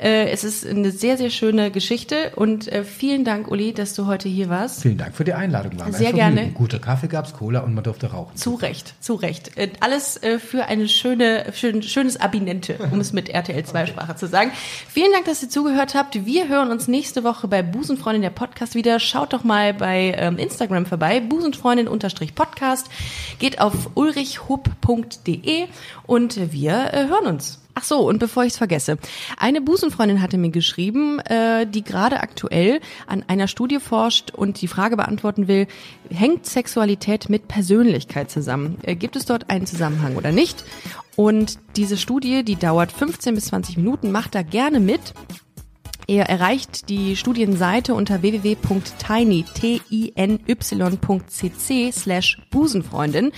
[0.00, 4.06] Äh, es ist eine sehr, sehr schöne Geschichte und äh, vielen Dank, Uli, dass du
[4.06, 4.80] heute hier warst.
[4.80, 5.78] Vielen Dank für die Einladung.
[5.78, 6.50] War Sehr ein gerne.
[6.52, 8.34] Guter Kaffee gab's, Cola und man durfte rauchen.
[8.34, 9.58] Zu Recht, zu Recht.
[9.58, 14.16] Äh, Alles äh, für eine schöne, schön, schönes Abinente, um es mit RTL 2 Sprache
[14.16, 14.52] zu sagen.
[14.88, 16.24] Vielen Dank, dass ihr zugehört habt.
[16.24, 19.00] Wir hören uns nächste Woche bei Busenfreundin der Podcast wieder.
[19.00, 22.90] Schaut doch mal bei ähm, Instagram vorbei, busenfreundin-podcast.
[23.38, 25.64] Geht auf ulrichhub.de
[26.06, 27.62] und wir äh, hören uns.
[27.72, 28.98] Ach so, und bevor ich es vergesse.
[29.38, 34.68] Eine Busenfreundin hatte mir geschrieben, äh, die gerade aktuell an einer Studie forscht und die
[34.68, 35.66] Frage beantworten will,
[36.10, 38.76] hängt Sexualität mit Persönlichkeit zusammen?
[38.82, 40.66] Äh, gibt es dort einen Zusammenhang oder nicht?
[41.16, 45.14] Und diese Studie, die dauert 15 bis 20 Minuten, macht da gerne mit.
[46.10, 49.52] Ihr erreicht die Studienseite unter www.tiny.cc
[51.92, 53.30] slash Busenfreundin.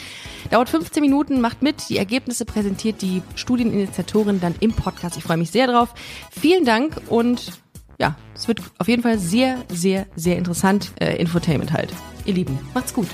[0.51, 1.91] Dauert 15 Minuten, macht mit.
[1.91, 5.19] Die Ergebnisse präsentiert die Studieninitiatorin dann im Podcast.
[5.19, 5.93] Ich freue mich sehr drauf.
[6.31, 7.61] Vielen Dank und
[7.99, 10.93] ja, es wird auf jeden Fall sehr, sehr, sehr interessant.
[10.99, 11.93] Äh, Infotainment halt.
[12.25, 13.09] Ihr Lieben, macht's gut.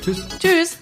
[0.00, 0.24] Tschüss.
[0.38, 0.81] Tschüss.